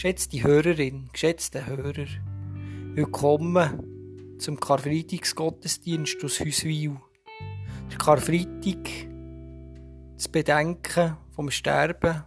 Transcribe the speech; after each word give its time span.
Geschätzte 0.00 0.40
Hörerin, 0.44 1.10
geschätzte 1.12 1.66
Hörer, 1.66 2.06
willkommen 2.94 4.38
zum 4.38 4.60
Karfreitagsgottesdienst 4.60 6.22
aus 6.22 6.38
Hüswil. 6.38 7.00
Der 7.90 7.98
Karfreitag, 7.98 8.88
das 10.14 10.28
Bedenken 10.28 11.16
vom 11.32 11.50
Sterben, 11.50 12.22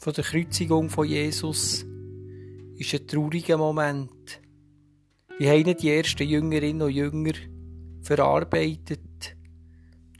von 0.00 0.12
der 0.12 0.24
Kreuzigung 0.24 0.90
von 0.90 1.06
Jesus, 1.06 1.86
ist 2.78 2.92
ein 2.92 3.06
trauriger 3.06 3.56
Moment. 3.56 4.42
Wie 5.38 5.48
haben 5.48 5.76
die 5.76 5.90
ersten 5.90 6.26
Jüngerinnen 6.26 6.82
und 6.82 6.90
Jünger 6.90 7.34
verarbeitet? 8.00 9.36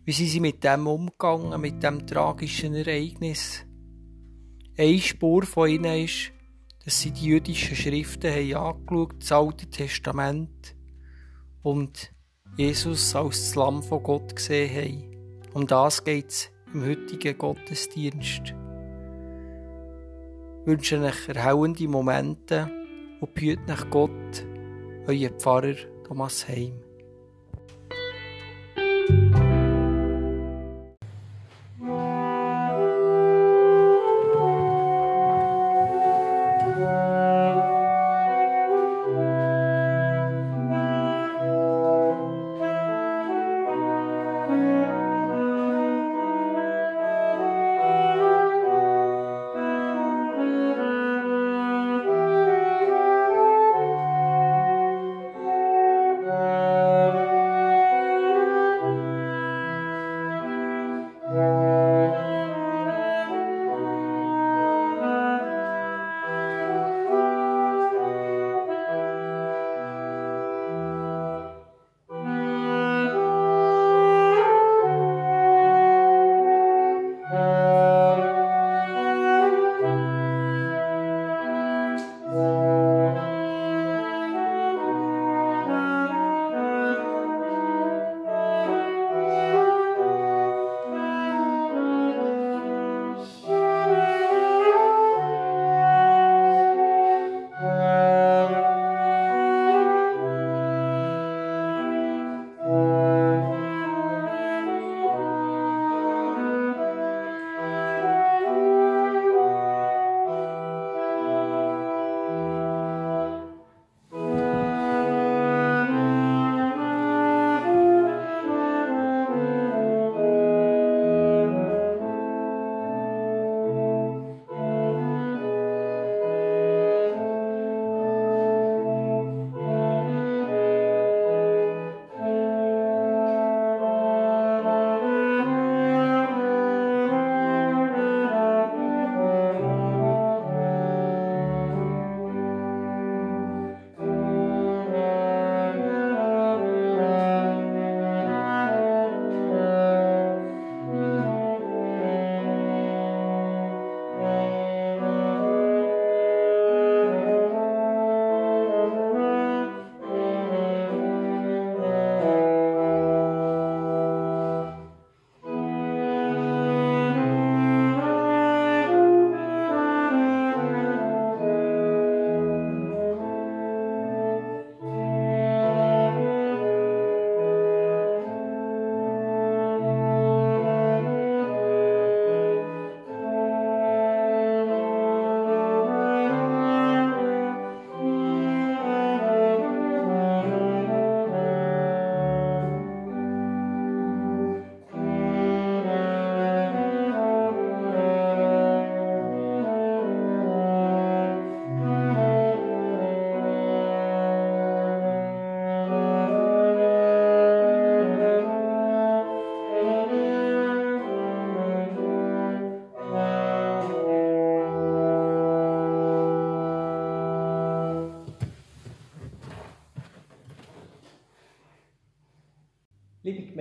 Wie 0.05 0.13
sind 0.13 0.29
sie 0.29 0.39
mit 0.39 0.63
dem 0.63 0.87
umgegangen, 0.87 1.61
mit 1.61 1.83
dem 1.83 2.07
tragischen 2.07 2.77
Ereignis? 2.77 3.67
Eine 4.79 5.01
Spur 5.01 5.43
von 5.43 5.69
ihnen 5.69 6.05
ist, 6.05 6.31
dass 6.85 7.01
sie 7.01 7.11
die 7.13 7.27
jüdischen 7.27 7.77
Schriften 7.77 8.31
haben 8.31 8.55
angeschaut, 8.55 9.15
das 9.21 9.33
Alte 9.33 9.67
Testament, 9.67 10.75
und 11.63 12.13
Jesus 12.57 13.15
als 13.15 13.39
das 13.39 13.55
Lamm 13.55 13.83
von 13.83 14.03
Gott 14.03 14.35
gesehen 14.35 14.75
haben. 14.75 15.53
Um 15.55 15.67
das 15.67 16.03
geht 16.03 16.29
es 16.29 16.51
im 16.75 16.85
heutigen 16.85 17.39
Gottesdienst. 17.39 18.55
Ich 20.61 20.67
wünsche 20.67 21.01
euch 21.01 21.29
erhellende 21.29 21.89
Momente 21.89 22.71
und 23.21 23.35
behüte 23.35 23.63
nach 23.67 23.89
Gott, 23.91 24.45
euer 25.07 25.31
Pfarrer 25.31 25.75
Thomas 26.05 26.47
Heim. 26.49 26.75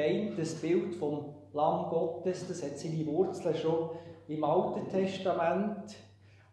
Gemeinde, 0.01 0.37
das 0.37 0.55
Bild 0.55 0.95
vom 0.95 1.25
Lamm 1.53 1.89
Gottes, 1.89 2.47
das 2.47 2.63
hat 2.63 2.77
seine 2.77 3.05
Wurzeln 3.05 3.55
schon 3.55 3.89
im 4.27 4.43
Alten 4.43 4.89
Testament, 4.89 5.95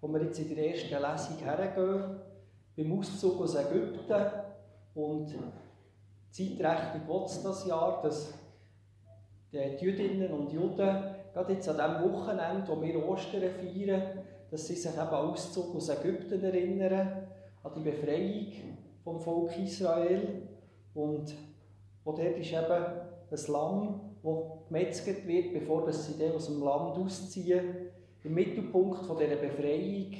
wo 0.00 0.08
wir 0.08 0.22
jetzt 0.22 0.38
in 0.38 0.54
der 0.54 0.74
ersten 0.74 0.88
Lesung 0.88 1.38
hergehen, 1.42 2.20
beim 2.76 2.98
Auszug 2.98 3.40
aus 3.40 3.54
Ägypten. 3.54 4.26
Und 4.94 5.34
zeitrechtlich 6.30 7.08
will 7.08 7.22
es 7.24 7.42
das 7.42 7.66
Jahr, 7.66 8.02
dass 8.02 8.34
die 9.52 9.84
Jüdinnen 9.84 10.30
und 10.32 10.52
Juden, 10.52 10.76
gerade 11.32 11.52
jetzt 11.52 11.68
an 11.68 12.02
dem 12.02 12.12
Wochenende, 12.12 12.68
wo 12.68 12.82
wir 12.82 13.08
Ostern 13.08 13.50
feiern, 13.50 14.02
dass 14.50 14.66
sie 14.66 14.74
sich 14.74 14.92
eben 14.92 15.00
an 15.00 15.30
Auszug 15.30 15.74
aus 15.74 15.88
Ägypten 15.88 16.42
erinnern, 16.42 17.28
an 17.62 17.72
die 17.74 17.80
Befreiung 17.80 18.52
vom 19.04 19.20
Volk 19.20 19.56
Israel. 19.58 20.48
Und 20.94 21.34
und 22.08 22.18
dort 22.18 22.38
ist 22.38 22.52
eben 22.52 22.84
ein 23.30 23.52
Lamm, 23.52 24.00
das 24.22 24.69
gemetzelt 24.69 25.26
wird, 25.26 25.52
bevor 25.52 25.90
sie 25.92 26.19
dann 26.19 26.32
aus 26.32 26.46
dem 26.46 26.62
Land 26.62 26.96
ausziehen. 26.96 27.62
Im 28.25 28.34
Mittelpunkt 28.34 29.04
von 29.04 29.16
dieser 29.16 29.36
Befreiung, 29.36 30.12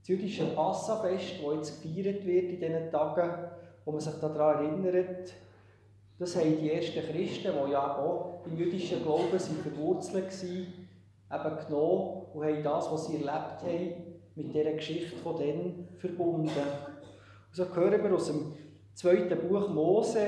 das 0.00 0.08
jüdische 0.08 0.46
Passafest, 0.54 1.42
das 1.42 1.54
jetzt 1.54 1.82
gefeiert 1.82 2.24
wird 2.26 2.50
in 2.50 2.60
diesen 2.60 2.90
Tagen, 2.90 3.50
wo 3.84 3.92
man 3.92 4.00
sich 4.00 4.14
daran 4.20 4.64
erinnert, 4.64 5.32
das 6.18 6.36
haben 6.36 6.58
die 6.60 6.70
ersten 6.70 7.00
Christen, 7.00 7.52
die 7.66 7.72
ja 7.72 7.96
auch 7.96 8.42
im 8.44 8.58
jüdischen 8.58 9.02
Glauben 9.02 9.38
sind 9.38 9.62
verwurzelt 9.62 10.26
waren, 10.26 11.46
eben 11.46 11.66
genommen 11.66 12.22
und 12.34 12.44
haben 12.44 12.62
das, 12.62 12.92
was 12.92 13.06
sie 13.06 13.14
erlebt 13.14 13.62
haben, 13.62 14.10
mit 14.34 14.54
dieser 14.54 14.72
Geschichte 14.72 15.16
von 15.16 15.38
denen 15.38 15.88
verbunden. 15.96 16.44
Und 16.44 17.54
so 17.54 17.74
hören 17.74 18.02
wir 18.02 18.14
aus 18.14 18.26
dem 18.26 18.52
zweiten 18.94 19.48
Buch 19.48 19.68
Mose, 19.70 20.26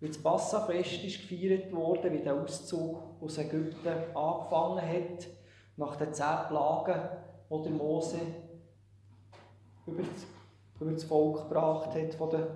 wie 0.00 0.08
das 0.08 0.22
Passafest 0.22 1.04
ist 1.04 1.28
gefeiert 1.28 1.72
wurde, 1.72 2.12
wie 2.12 2.22
der 2.22 2.34
Auszug 2.34 2.98
aus 3.20 3.38
Ägypten 3.38 3.88
angefangen 4.14 4.82
hat, 4.82 5.26
nach 5.76 5.96
den 5.96 6.12
zehn 6.12 6.46
Plagen, 6.48 7.00
die 7.50 7.62
der 7.62 7.72
Mose 7.72 8.18
über 9.86 10.02
das, 10.02 10.26
über 10.80 10.92
das 10.92 11.04
Volk 11.04 11.48
gebracht 11.48 11.94
hat 11.94 12.14
von 12.14 12.30
den 12.30 12.46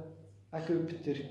Ägyptern. 0.52 1.30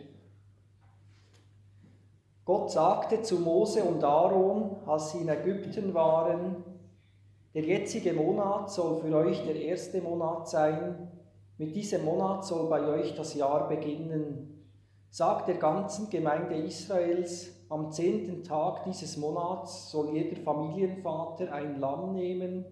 Gott 2.45 2.71
sagte 2.71 3.21
zu 3.21 3.39
Mose 3.39 3.83
und 3.83 4.03
Aaron, 4.03 4.77
als 4.87 5.11
sie 5.11 5.19
in 5.19 5.29
Ägypten 5.29 5.93
waren, 5.93 6.63
der 7.53 7.63
jetzige 7.63 8.13
Monat 8.13 8.71
soll 8.71 9.01
für 9.01 9.15
euch 9.15 9.43
der 9.43 9.55
erste 9.55 10.01
Monat 10.01 10.47
sein. 10.47 11.11
Mit 11.57 11.75
diesem 11.75 12.05
Monat 12.05 12.45
soll 12.45 12.69
bei 12.69 12.81
euch 12.87 13.15
das 13.15 13.35
Jahr 13.35 13.67
beginnen. 13.67 14.48
Sagt 15.11 15.47
der 15.47 15.55
ganzen 15.55 16.09
Gemeinde 16.09 16.55
Israels, 16.55 17.51
am 17.69 17.91
zehnten 17.91 18.43
Tag 18.43 18.83
dieses 18.83 19.17
Monats 19.17 19.89
soll 19.89 20.15
jeder 20.15 20.39
Familienvater 20.41 21.51
ein 21.51 21.79
Lamm 21.79 22.13
nehmen, 22.13 22.65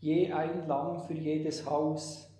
je 0.00 0.32
ein 0.32 0.66
Lamm 0.66 1.00
für 1.00 1.14
jedes 1.14 1.68
Haus. 1.70 2.30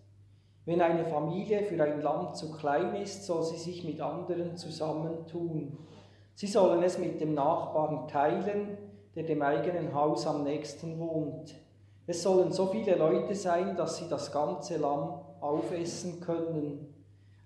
Wenn 0.64 0.80
eine 0.80 1.04
Familie 1.04 1.62
für 1.62 1.82
ein 1.82 2.00
Lamm 2.00 2.34
zu 2.34 2.50
klein 2.50 2.96
ist, 2.96 3.26
soll 3.26 3.44
sie 3.44 3.58
sich 3.58 3.84
mit 3.84 4.00
anderen 4.00 4.56
zusammentun. 4.56 5.78
Sie 6.34 6.46
sollen 6.48 6.82
es 6.82 6.98
mit 6.98 7.20
dem 7.20 7.34
Nachbarn 7.34 8.08
teilen, 8.08 8.76
der 9.14 9.22
dem 9.22 9.42
eigenen 9.42 9.94
Haus 9.94 10.26
am 10.26 10.42
nächsten 10.42 10.98
wohnt. 10.98 11.54
Es 12.06 12.22
sollen 12.22 12.50
so 12.50 12.66
viele 12.66 12.96
Leute 12.96 13.34
sein, 13.34 13.76
dass 13.76 13.98
sie 13.98 14.08
das 14.08 14.32
ganze 14.32 14.78
Lamm 14.78 15.20
aufessen 15.40 16.20
können. 16.20 16.93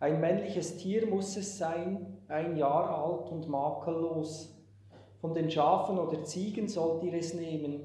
Ein 0.01 0.21
männliches 0.21 0.77
Tier 0.77 1.07
muss 1.07 1.37
es 1.37 1.59
sein, 1.59 2.19
ein 2.29 2.57
Jahr 2.57 2.89
alt 2.89 3.33
und 3.33 3.49
makellos. 3.49 4.57
Von 5.21 5.35
den 5.35 5.51
Schafen 5.51 5.99
oder 5.99 6.23
Ziegen 6.23 6.69
sollt 6.69 7.03
ihr 7.03 7.15
es 7.15 7.35
nehmen. 7.35 7.81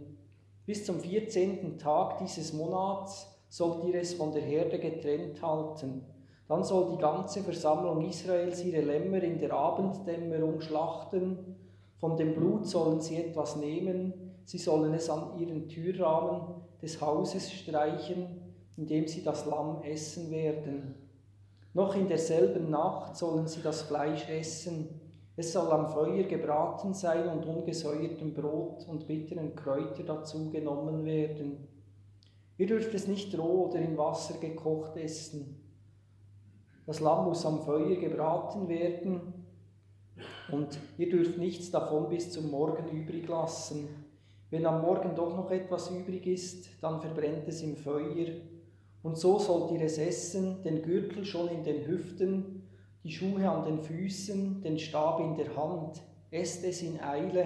Bis 0.68 0.86
zum 0.86 1.00
14. 1.00 1.80
Tag 1.80 2.20
dieses 2.20 2.54
Monats 2.54 3.28
sollt 3.50 3.84
ihr 3.86 3.96
es 3.96 4.14
von 4.14 4.32
der 4.32 4.44
Herde 4.44 4.78
getrennt 4.78 5.42
halten. 5.42 6.06
Dann 6.48 6.64
soll 6.64 6.92
die 6.92 7.02
ganze 7.02 7.42
Versammlung 7.42 8.08
Israels 8.08 8.64
ihre 8.64 8.82
Lämmer 8.82 9.24
in 9.24 9.40
der 9.40 9.54
Abenddämmerung 9.54 10.62
schlachten. 10.62 11.56
Von 11.98 12.16
dem 12.16 12.36
Blut 12.36 12.68
sollen 12.68 13.02
sie 13.02 13.18
etwas 13.18 13.56
nehmen. 13.56 14.14
Sie 14.46 14.60
sollen 14.60 14.94
es 14.94 15.10
an 15.10 15.40
ihren 15.40 15.68
Türrahmen 15.68 16.62
des 16.80 17.02
Hauses 17.02 17.52
streichen, 17.52 18.40
indem 18.78 19.08
sie 19.08 19.24
das 19.24 19.48
Lamm 19.48 19.82
essen 19.82 20.30
werden. 20.30 20.96
Noch 21.74 21.96
in 21.96 22.08
derselben 22.08 22.70
Nacht 22.70 23.16
sollen 23.16 23.48
sie 23.48 23.62
das 23.62 23.82
Fleisch 23.84 24.30
essen. 24.30 25.02
Es 25.36 25.54
soll 25.54 25.72
am 25.72 25.90
Feuer 25.90 26.24
gebraten 26.24 26.94
sein 26.94 27.28
und 27.28 27.46
ungesäuertem 27.46 28.34
Brot 28.36 28.88
und 28.88 29.08
bitteren 29.08 29.56
Kräuter 29.56 30.04
dazu 30.04 30.52
genommen 30.52 31.04
werden. 31.06 31.68
Ihr 32.58 32.68
dürft 32.68 32.94
es 32.94 33.08
nicht 33.08 33.36
roh 33.38 33.68
oder 33.70 33.80
in 33.80 33.98
Wasser 33.98 34.38
gekocht 34.38 34.96
essen. 34.98 35.60
Das 36.86 37.00
Lamm 37.00 37.26
muss 37.26 37.46
am 37.46 37.64
Feuer 37.64 37.96
gebraten 37.96 38.68
werden 38.68 39.34
und 40.52 40.78
ihr 41.00 41.10
dürft 41.10 41.40
nichts 41.40 41.72
davon 41.72 42.10
bis 42.10 42.32
zum 42.32 42.52
Morgen 42.52 42.90
übrig 42.90 43.28
lassen. 43.28 43.88
Wenn 44.52 44.68
am 44.68 44.82
Morgen 44.82 45.16
doch 45.16 45.36
noch 45.36 45.50
etwas 45.50 45.90
übrig 45.90 46.28
ist, 46.28 46.70
dann 46.82 47.02
verbrennt 47.02 47.48
es 47.48 47.64
im 47.64 47.76
Feuer. 47.76 48.28
Und 49.04 49.18
so 49.18 49.38
sollt 49.38 49.72
ihr 49.72 49.82
es 49.82 49.98
essen, 49.98 50.64
den 50.64 50.82
Gürtel 50.82 51.26
schon 51.26 51.50
in 51.50 51.64
den 51.64 51.86
Hüften, 51.86 52.64
die 53.04 53.12
Schuhe 53.12 53.50
an 53.50 53.66
den 53.66 53.82
Füßen, 53.82 54.62
den 54.62 54.80
Stab 54.80 55.20
in 55.20 55.36
der 55.36 55.56
Hand. 55.56 56.02
Esst 56.32 56.64
es 56.64 56.82
in 56.82 57.00
Eile. 57.02 57.46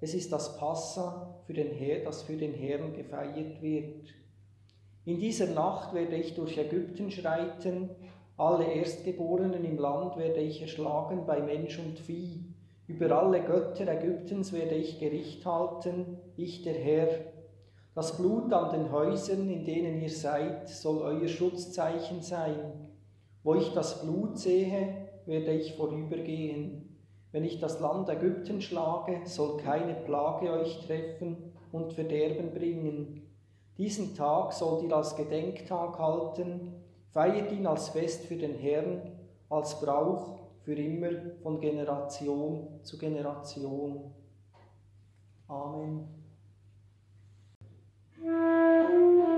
Es 0.00 0.12
ist 0.14 0.32
das 0.32 0.58
Passa, 0.58 1.40
für 1.46 1.54
den 1.54 1.70
Herr, 1.70 2.00
das 2.04 2.24
für 2.24 2.36
den 2.36 2.52
Herrn 2.52 2.92
gefeiert 2.92 3.62
wird. 3.62 4.08
In 5.04 5.18
dieser 5.20 5.46
Nacht 5.46 5.94
werde 5.94 6.16
ich 6.16 6.34
durch 6.34 6.58
Ägypten 6.58 7.10
schreiten, 7.12 7.90
alle 8.36 8.66
Erstgeborenen 8.66 9.64
im 9.64 9.78
Land 9.78 10.18
werde 10.18 10.40
ich 10.40 10.60
erschlagen 10.60 11.24
bei 11.24 11.40
Mensch 11.40 11.78
und 11.78 11.98
Vieh. 11.98 12.44
Über 12.86 13.10
alle 13.12 13.40
Götter 13.40 13.88
Ägyptens 13.88 14.52
werde 14.52 14.74
ich 14.74 14.98
Gericht 14.98 15.46
halten, 15.46 16.18
ich 16.36 16.62
der 16.62 16.74
Herr. 16.74 17.08
Das 17.96 18.14
Blut 18.14 18.52
an 18.52 18.72
den 18.72 18.92
Häusern, 18.92 19.48
in 19.48 19.64
denen 19.64 20.02
ihr 20.02 20.10
seid, 20.10 20.68
soll 20.68 20.98
euer 20.98 21.28
Schutzzeichen 21.28 22.20
sein. 22.20 22.90
Wo 23.42 23.54
ich 23.54 23.72
das 23.72 24.02
Blut 24.02 24.36
sehe, 24.38 25.08
werde 25.24 25.52
ich 25.52 25.76
vorübergehen. 25.76 26.94
Wenn 27.32 27.42
ich 27.42 27.58
das 27.58 27.80
Land 27.80 28.10
Ägypten 28.10 28.60
schlage, 28.60 29.22
soll 29.24 29.56
keine 29.56 29.94
Plage 29.94 30.50
euch 30.50 30.86
treffen 30.86 31.54
und 31.72 31.94
Verderben 31.94 32.52
bringen. 32.52 33.22
Diesen 33.78 34.14
Tag 34.14 34.52
sollt 34.52 34.82
ihr 34.82 34.94
als 34.94 35.16
Gedenktag 35.16 35.98
halten, 35.98 36.74
feiert 37.12 37.50
ihn 37.50 37.66
als 37.66 37.88
Fest 37.88 38.26
für 38.26 38.36
den 38.36 38.56
Herrn, 38.56 39.10
als 39.48 39.80
Brauch 39.80 40.36
für 40.64 40.74
immer 40.74 41.12
von 41.42 41.60
Generation 41.60 42.78
zu 42.82 42.98
Generation. 42.98 44.12
Amen. 45.48 46.25
Thank 48.18 48.28
you. 48.30 49.35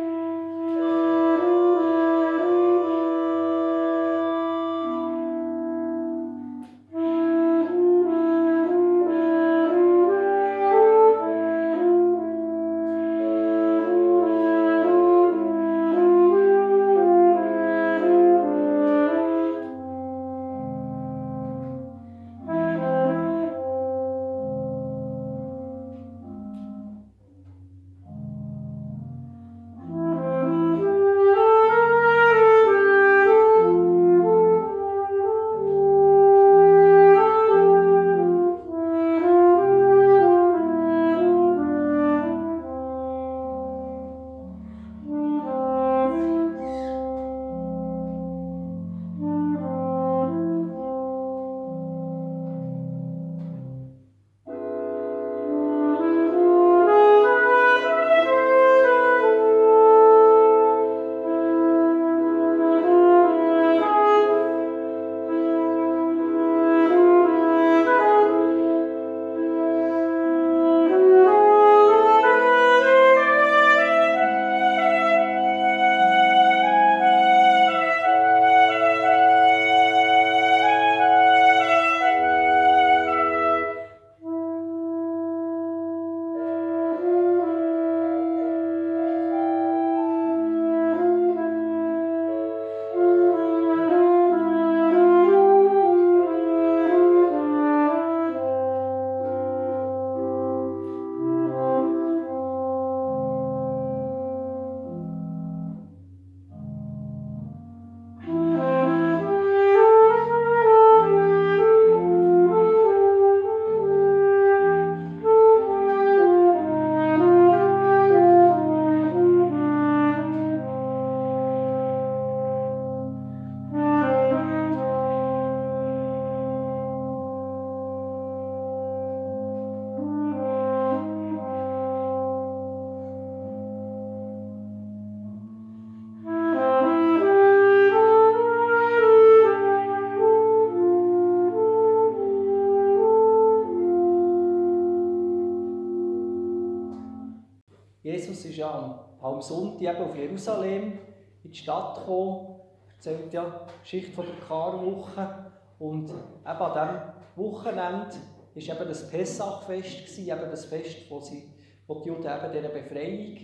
Am 149.39 149.45
Palmsonntag 149.45 150.01
auf 150.01 150.17
Jerusalem 150.17 150.99
in 151.45 151.51
die 151.51 151.57
Stadt 151.59 151.99
gekommen, 151.99 152.61
erzählt 152.97 153.33
ja 153.33 153.67
die 153.69 153.83
Geschichte 153.83 154.13
von 154.13 154.27
der 154.27 154.35
Karwoche. 154.47 155.53
Und 155.79 156.11
eben 156.11 156.19
an 156.45 157.13
diesem 157.37 157.47
Wochenende 157.47 158.11
war 158.55 158.85
das 158.87 159.11
Pessachfest, 159.11 160.19
eben 160.19 160.51
das 160.51 160.65
Fest, 160.65 161.09
wo, 161.09 161.21
sie, 161.21 161.45
wo 161.87 161.95
die 162.01 162.09
Juden 162.09 162.25
eben 162.25 162.53
dieser 162.53 162.69
Befreiung 162.69 163.39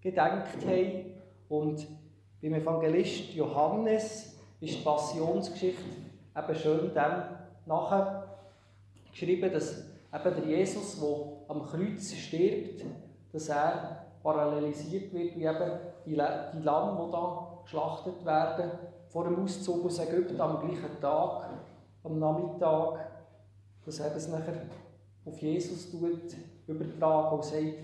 gedenkt 0.00 0.64
haben. 0.64 1.14
Und 1.48 1.86
beim 2.40 2.54
Evangelist 2.54 3.34
Johannes 3.34 4.38
ist 4.60 4.78
die 4.78 4.84
Passionsgeschichte 4.84 5.82
eben 6.36 6.54
schön 6.54 6.94
dem 6.94 7.22
nachher 7.66 8.38
geschrieben, 9.10 9.52
dass 9.52 9.84
eben 10.14 10.34
der 10.36 10.44
Jesus, 10.44 11.00
der 11.00 11.16
am 11.48 11.62
Kreuz 11.62 12.12
stirbt, 12.14 12.84
dass 13.32 13.48
er 13.48 14.01
parallelisiert 14.22 15.12
wird, 15.12 15.36
wie 15.36 15.44
eben 15.44 15.70
die, 16.06 16.12
die 16.12 16.62
Lamm, 16.62 16.98
die 17.06 17.12
da 17.12 17.58
geschlachtet 17.62 18.24
werden, 18.24 18.70
vor 19.08 19.24
dem 19.24 19.42
Auszug 19.42 19.84
aus 19.84 19.98
Ägypten 19.98 20.40
am 20.40 20.60
gleichen 20.60 21.00
Tag, 21.00 21.50
am 22.04 22.18
Nachmittag, 22.18 23.10
dass 23.84 24.00
er 24.00 24.10
das 24.10 24.28
nachher 24.28 24.62
auf 25.24 25.38
Jesus 25.40 25.90
tut, 25.90 26.34
übertragen 26.66 27.36
und 27.36 27.44
sagt, 27.44 27.78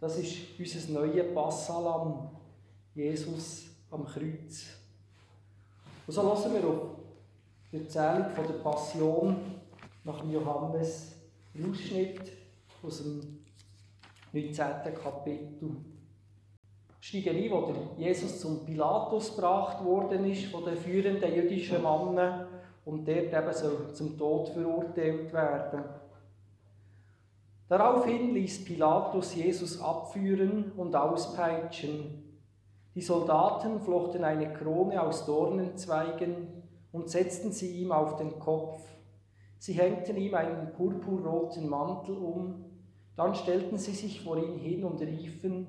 das 0.00 0.18
ist 0.18 0.58
unser 0.58 0.92
neues 0.92 1.34
Passalam, 1.34 2.30
Jesus 2.94 3.66
am 3.90 4.04
Kreuz. 4.04 4.66
Und 6.06 6.12
so 6.12 6.22
lassen 6.22 6.52
wir 6.52 6.68
auf 6.68 6.80
die 7.72 7.78
Erzählung 7.78 8.30
von 8.30 8.46
der 8.46 8.54
Passion 8.54 9.36
nach 10.04 10.22
Johannes 10.24 11.12
Ausschnitt 11.54 12.32
aus 12.82 13.02
dem 13.02 13.43
19. 14.34 14.64
Kapitel. 15.00 15.76
Ein, 17.12 17.50
wo 17.52 17.66
der 17.66 18.04
Jesus 18.04 18.40
zum 18.40 18.64
Pilatus 18.64 19.36
gebracht 19.36 19.84
worden 19.84 20.28
ist 20.28 20.46
von 20.46 20.64
den 20.64 20.76
führenden 20.76 21.32
jüdischen 21.32 21.80
Männern 21.82 22.48
und 22.84 23.06
dort 23.06 23.32
eben 23.32 23.52
soll 23.52 23.92
zum 23.92 24.18
Tod 24.18 24.48
verurteilt 24.48 25.32
werden. 25.32 25.84
Daraufhin 27.68 28.34
ließ 28.34 28.64
Pilatus 28.64 29.36
Jesus 29.36 29.80
abführen 29.80 30.72
und 30.76 30.96
auspeitschen. 30.96 32.40
Die 32.96 33.02
Soldaten 33.02 33.80
flochten 33.82 34.24
eine 34.24 34.52
Krone 34.52 35.00
aus 35.00 35.26
Dornenzweigen 35.26 36.48
und 36.90 37.08
setzten 37.08 37.52
sie 37.52 37.82
ihm 37.82 37.92
auf 37.92 38.16
den 38.16 38.36
Kopf. 38.40 38.80
Sie 39.58 39.74
hängten 39.74 40.16
ihm 40.16 40.34
einen 40.34 40.72
purpurroten 40.72 41.68
Mantel 41.68 42.16
um, 42.16 42.73
dann 43.16 43.34
stellten 43.34 43.78
sie 43.78 43.92
sich 43.92 44.20
vor 44.22 44.36
ihn 44.36 44.58
hin 44.58 44.84
und 44.84 45.00
riefen, 45.00 45.66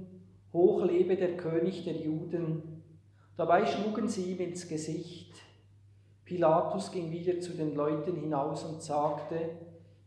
Hoch 0.54 0.84
lebe 0.84 1.18
der 1.18 1.36
König 1.36 1.84
der 1.84 1.98
Juden. 1.98 2.82
Dabei 3.36 3.66
schlugen 3.66 4.08
sie 4.08 4.32
ihm 4.32 4.40
ins 4.40 4.68
Gesicht. 4.68 5.34
Pilatus 6.24 6.92
ging 6.92 7.12
wieder 7.12 7.40
zu 7.42 7.54
den 7.54 7.76
Leuten 7.76 8.16
hinaus 8.16 8.64
und 8.64 8.82
sagte, 8.82 9.50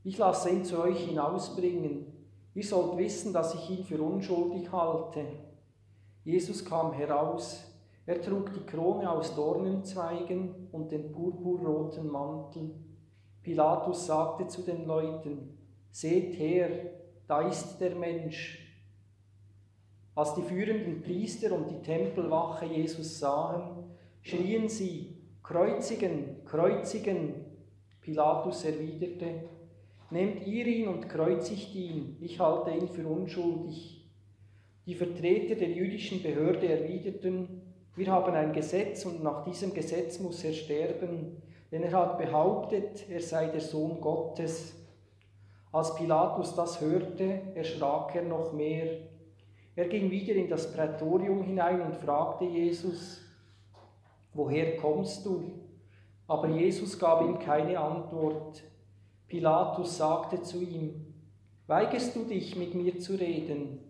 ich 0.05 0.17
lasse 0.17 0.51
ihn 0.51 0.65
zu 0.65 0.81
euch 0.81 1.05
hinausbringen. 1.07 2.07
Ihr 2.55 2.65
sollt 2.65 2.97
wissen, 2.97 3.33
dass 3.33 3.55
ich 3.55 3.71
ihn 3.71 3.85
für 3.85 4.01
unschuldig 4.01 4.73
halte. 4.73 5.27
Jesus 6.25 6.65
kam 6.65 6.93
heraus. 6.93 7.65
Er 8.07 8.23
trug 8.23 8.53
die 8.55 8.65
Krone 8.65 9.11
aus 9.11 9.35
Dornenzweigen 9.35 10.69
und 10.73 10.91
den 10.91 11.13
purpurroten 11.13 12.11
Mantel. 12.11 12.75
Pilatus 13.43 14.07
sagte 14.07 14.47
zu 14.47 14.63
den 14.63 14.87
Leuten, 14.87 15.59
Seht 15.91 16.39
her, 16.39 16.71
da 17.29 17.43
ist 17.43 17.79
der 17.79 17.95
Mensch. 17.95 18.59
Als 20.15 20.35
die 20.35 20.43
führenden 20.43 21.03
Priester 21.03 21.53
und 21.53 21.71
die 21.71 21.83
Tempelwache 21.83 22.67
Jesus 22.67 23.21
sahen, 23.21 23.85
schrien 24.23 24.69
sie, 24.69 25.15
Kreuzigen, 25.43 26.45
kreuzigen. 26.45 27.45
Pilatus 28.01 28.65
erwiderte, 28.65 29.49
Nehmt 30.11 30.47
ihr 30.47 30.67
ihn 30.67 30.89
und 30.89 31.09
kreuzigt 31.09 31.75
ihn, 31.75 32.17
ich 32.21 32.41
halte 32.41 32.71
ihn 32.71 32.89
für 32.89 33.07
unschuldig. 33.07 34.07
Die 34.87 34.95
Vertreter 34.95 35.55
der 35.55 35.69
jüdischen 35.69 36.23
Behörde 36.23 36.67
erwiderten, 36.67 37.61
wir 37.95 38.07
haben 38.11 38.33
ein 38.33 38.55
Gesetz 38.55 39.05
und 39.05 39.23
nach 39.23 39.45
diesem 39.45 39.75
Gesetz 39.75 40.19
muss 40.19 40.43
er 40.45 40.55
sterben, 40.55 41.43
denn 41.71 41.83
er 41.83 41.93
hat 41.93 42.17
behauptet, 42.17 43.05
er 43.11 43.21
sei 43.21 43.49
der 43.49 43.61
Sohn 43.61 44.01
Gottes. 44.01 44.75
Als 45.71 45.95
Pilatus 45.95 46.55
das 46.55 46.81
hörte, 46.81 47.43
erschrak 47.55 48.15
er 48.15 48.23
noch 48.23 48.53
mehr. 48.53 48.99
Er 49.77 49.89
ging 49.89 50.11
wieder 50.11 50.35
in 50.35 50.49
das 50.49 50.73
Prätorium 50.73 51.43
hinein 51.43 51.83
und 51.83 51.97
fragte 51.97 52.45
Jesus, 52.45 53.21
woher 54.33 54.77
kommst 54.77 55.25
du? 55.27 55.53
Aber 56.27 56.49
Jesus 56.49 56.99
gab 56.99 57.23
ihm 57.23 57.39
keine 57.39 57.79
Antwort. 57.79 58.63
Pilatus 59.29 59.99
sagte 59.99 60.43
zu 60.43 60.61
ihm, 60.63 61.09
Weigest 61.69 62.17
du 62.17 62.25
dich, 62.25 62.57
mit 62.57 62.75
mir 62.75 62.99
zu 62.99 63.13
reden? 63.15 63.81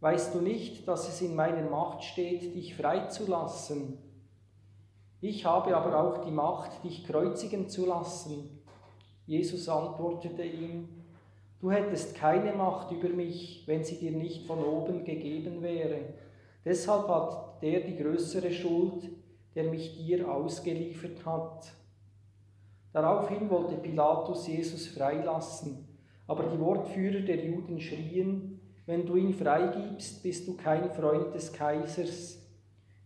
Weißt 0.00 0.34
du 0.34 0.42
nicht, 0.42 0.86
dass 0.86 1.08
es 1.08 1.22
in 1.22 1.34
meiner 1.34 1.68
Macht 1.70 2.04
steht, 2.04 2.54
dich 2.54 2.76
freizulassen? 2.76 3.96
Ich 5.22 5.46
habe 5.46 5.74
aber 5.74 5.98
auch 5.98 6.18
die 6.18 6.30
Macht, 6.30 6.84
dich 6.84 7.06
kreuzigen 7.06 7.70
zu 7.70 7.86
lassen. 7.86 8.62
Jesus 9.24 9.70
antwortete 9.70 10.42
ihm, 10.42 10.93
Du 11.64 11.70
hättest 11.70 12.14
keine 12.14 12.52
Macht 12.52 12.92
über 12.92 13.08
mich, 13.08 13.62
wenn 13.64 13.82
sie 13.82 13.96
dir 13.96 14.10
nicht 14.10 14.46
von 14.46 14.62
oben 14.62 15.02
gegeben 15.02 15.62
wäre. 15.62 15.96
Deshalb 16.62 17.08
hat 17.08 17.62
der 17.62 17.80
die 17.80 17.96
größere 17.96 18.52
Schuld, 18.52 19.08
der 19.54 19.64
mich 19.70 19.96
dir 19.96 20.30
ausgeliefert 20.30 21.24
hat. 21.24 21.72
Daraufhin 22.92 23.48
wollte 23.48 23.76
Pilatus 23.76 24.46
Jesus 24.46 24.88
freilassen, 24.88 25.88
aber 26.26 26.42
die 26.42 26.60
Wortführer 26.60 27.20
der 27.20 27.42
Juden 27.42 27.80
schrien, 27.80 28.60
wenn 28.84 29.06
du 29.06 29.16
ihn 29.16 29.32
freigibst, 29.32 30.22
bist 30.22 30.46
du 30.46 30.58
kein 30.58 30.90
Freund 30.90 31.34
des 31.34 31.50
Kaisers. 31.50 32.46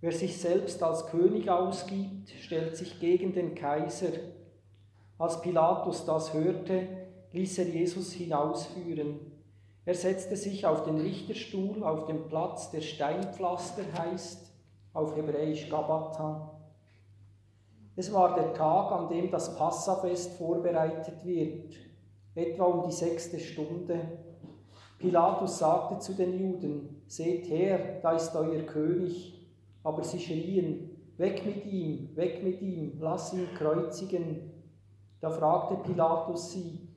Wer 0.01 0.11
sich 0.11 0.37
selbst 0.37 0.83
als 0.83 1.07
König 1.07 1.49
ausgibt, 1.49 2.31
stellt 2.31 2.77
sich 2.77 2.99
gegen 2.99 3.33
den 3.33 3.55
Kaiser. 3.55 4.15
Als 5.17 5.41
Pilatus 5.43 6.05
das 6.05 6.35
hörte, 6.35 6.98
ließ 7.33 7.59
er 7.59 7.69
Jesus 7.69 8.13
hinausführen. 8.13 9.21
Er 9.85 9.95
setzte 9.95 10.37
sich 10.37 10.67
auf 10.67 10.85
den 10.85 11.01
Richterstuhl 11.01 11.83
auf 11.83 12.07
dem 12.07 12.29
Platz, 12.29 12.71
der 12.71 12.81
Steinpflaster 12.81 13.83
heißt, 13.97 14.53
auf 14.93 15.17
Hebräisch 15.17 15.69
Gabata. 15.71 16.59
Es 17.97 18.13
war 18.13 18.35
der 18.35 18.55
Tag, 18.55 18.93
an 18.93 19.09
dem 19.09 19.31
das 19.31 19.57
Passafest 19.57 20.35
vorbereitet 20.35 21.25
wird, 21.25 21.75
etwa 22.35 22.65
um 22.65 22.89
die 22.89 22.95
sechste 22.95 23.41
Stunde. 23.41 24.19
Pilatus 24.99 25.59
sagte 25.59 25.99
zu 25.99 26.15
den 26.15 26.39
Juden, 26.39 27.03
Seht 27.07 27.49
her, 27.49 28.01
da 28.03 28.13
ist 28.13 28.35
euer 28.37 28.63
König. 28.63 29.49
Aber 29.83 30.05
sie 30.05 30.19
schrien, 30.19 30.91
Weg 31.19 31.45
mit 31.45 31.67
ihm, 31.67 32.15
weg 32.15 32.45
mit 32.45 32.63
ihm, 32.63 32.97
lass 33.01 33.33
ihn 33.33 33.49
kreuzigen. 33.57 34.53
Da 35.21 35.31
fragte 35.31 35.75
Pilatus 35.83 36.53
sie, 36.53 36.88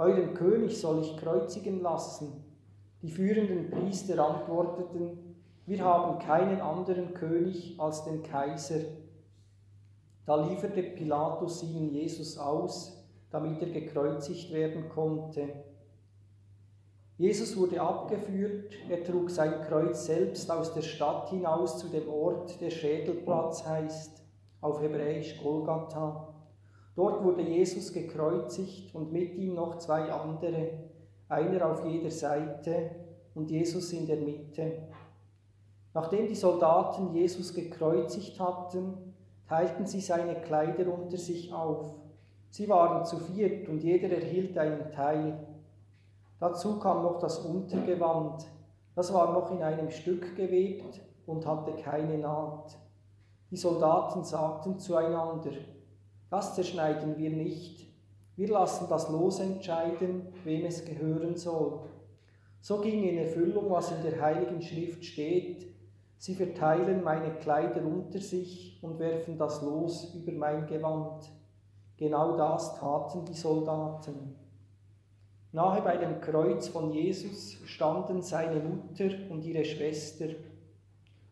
euren 0.00 0.34
König 0.34 0.80
soll 0.80 1.02
ich 1.02 1.16
kreuzigen 1.18 1.82
lassen. 1.82 2.42
Die 3.02 3.10
führenden 3.10 3.70
Priester 3.70 4.18
antworteten, 4.26 5.36
wir 5.66 5.84
haben 5.84 6.18
keinen 6.18 6.60
anderen 6.60 7.14
König 7.14 7.78
als 7.78 8.04
den 8.04 8.22
Kaiser. 8.22 8.80
Da 10.26 10.48
lieferte 10.48 10.82
Pilatus 10.82 11.62
ihnen 11.62 11.90
Jesus 11.90 12.38
aus, 12.38 13.06
damit 13.30 13.62
er 13.62 13.68
gekreuzigt 13.68 14.52
werden 14.52 14.88
konnte. 14.88 15.48
Jesus 17.18 17.56
wurde 17.56 17.80
abgeführt, 17.80 18.72
er 18.88 19.04
trug 19.04 19.30
sein 19.30 19.60
Kreuz 19.68 20.06
selbst 20.06 20.50
aus 20.50 20.72
der 20.72 20.82
Stadt 20.82 21.28
hinaus 21.28 21.78
zu 21.78 21.88
dem 21.88 22.08
Ort, 22.08 22.58
der 22.60 22.70
Schädelplatz 22.70 23.66
heißt, 23.66 24.22
auf 24.62 24.80
Hebräisch 24.80 25.38
Golgatha. 25.42 26.29
Dort 27.00 27.24
wurde 27.24 27.40
Jesus 27.40 27.94
gekreuzigt 27.94 28.94
und 28.94 29.10
mit 29.10 29.34
ihm 29.34 29.54
noch 29.54 29.78
zwei 29.78 30.12
andere, 30.12 30.72
einer 31.30 31.70
auf 31.70 31.86
jeder 31.86 32.10
Seite 32.10 32.90
und 33.34 33.50
Jesus 33.50 33.90
in 33.94 34.06
der 34.06 34.18
Mitte. 34.18 34.82
Nachdem 35.94 36.28
die 36.28 36.34
Soldaten 36.34 37.14
Jesus 37.14 37.54
gekreuzigt 37.54 38.38
hatten, 38.38 39.14
teilten 39.48 39.86
sie 39.86 40.02
seine 40.02 40.42
Kleider 40.42 40.92
unter 40.92 41.16
sich 41.16 41.54
auf. 41.54 41.94
Sie 42.50 42.68
waren 42.68 43.06
zu 43.06 43.16
viert 43.16 43.66
und 43.70 43.82
jeder 43.82 44.10
erhielt 44.14 44.58
einen 44.58 44.90
Teil. 44.90 45.38
Dazu 46.38 46.78
kam 46.80 47.02
noch 47.02 47.18
das 47.18 47.38
Untergewand. 47.38 48.46
Das 48.94 49.10
war 49.14 49.32
noch 49.32 49.50
in 49.52 49.62
einem 49.62 49.90
Stück 49.90 50.36
gewebt 50.36 51.00
und 51.24 51.46
hatte 51.46 51.72
keine 51.82 52.18
Naht. 52.18 52.76
Die 53.50 53.56
Soldaten 53.56 54.22
sagten 54.22 54.78
zueinander, 54.78 55.52
das 56.30 56.54
zerschneiden 56.54 57.18
wir 57.18 57.30
nicht. 57.30 57.86
Wir 58.36 58.48
lassen 58.48 58.86
das 58.88 59.08
Los 59.10 59.40
entscheiden, 59.40 60.28
wem 60.44 60.64
es 60.64 60.84
gehören 60.84 61.36
soll. 61.36 61.80
So 62.60 62.80
ging 62.80 63.02
in 63.04 63.18
Erfüllung, 63.18 63.70
was 63.70 63.90
in 63.90 64.02
der 64.02 64.20
Heiligen 64.20 64.62
Schrift 64.62 65.04
steht. 65.04 65.66
Sie 66.16 66.34
verteilen 66.34 67.02
meine 67.02 67.34
Kleider 67.34 67.84
unter 67.84 68.20
sich 68.20 68.78
und 68.82 68.98
werfen 68.98 69.38
das 69.38 69.62
Los 69.62 70.14
über 70.14 70.32
mein 70.32 70.66
Gewand. 70.66 71.30
Genau 71.96 72.36
das 72.36 72.78
taten 72.78 73.24
die 73.24 73.34
Soldaten. 73.34 74.36
Nahe 75.52 75.82
bei 75.82 75.96
dem 75.96 76.20
Kreuz 76.20 76.68
von 76.68 76.92
Jesus 76.92 77.56
standen 77.64 78.22
seine 78.22 78.60
Mutter 78.60 79.10
und 79.30 79.44
ihre 79.44 79.64
Schwester. 79.64 80.26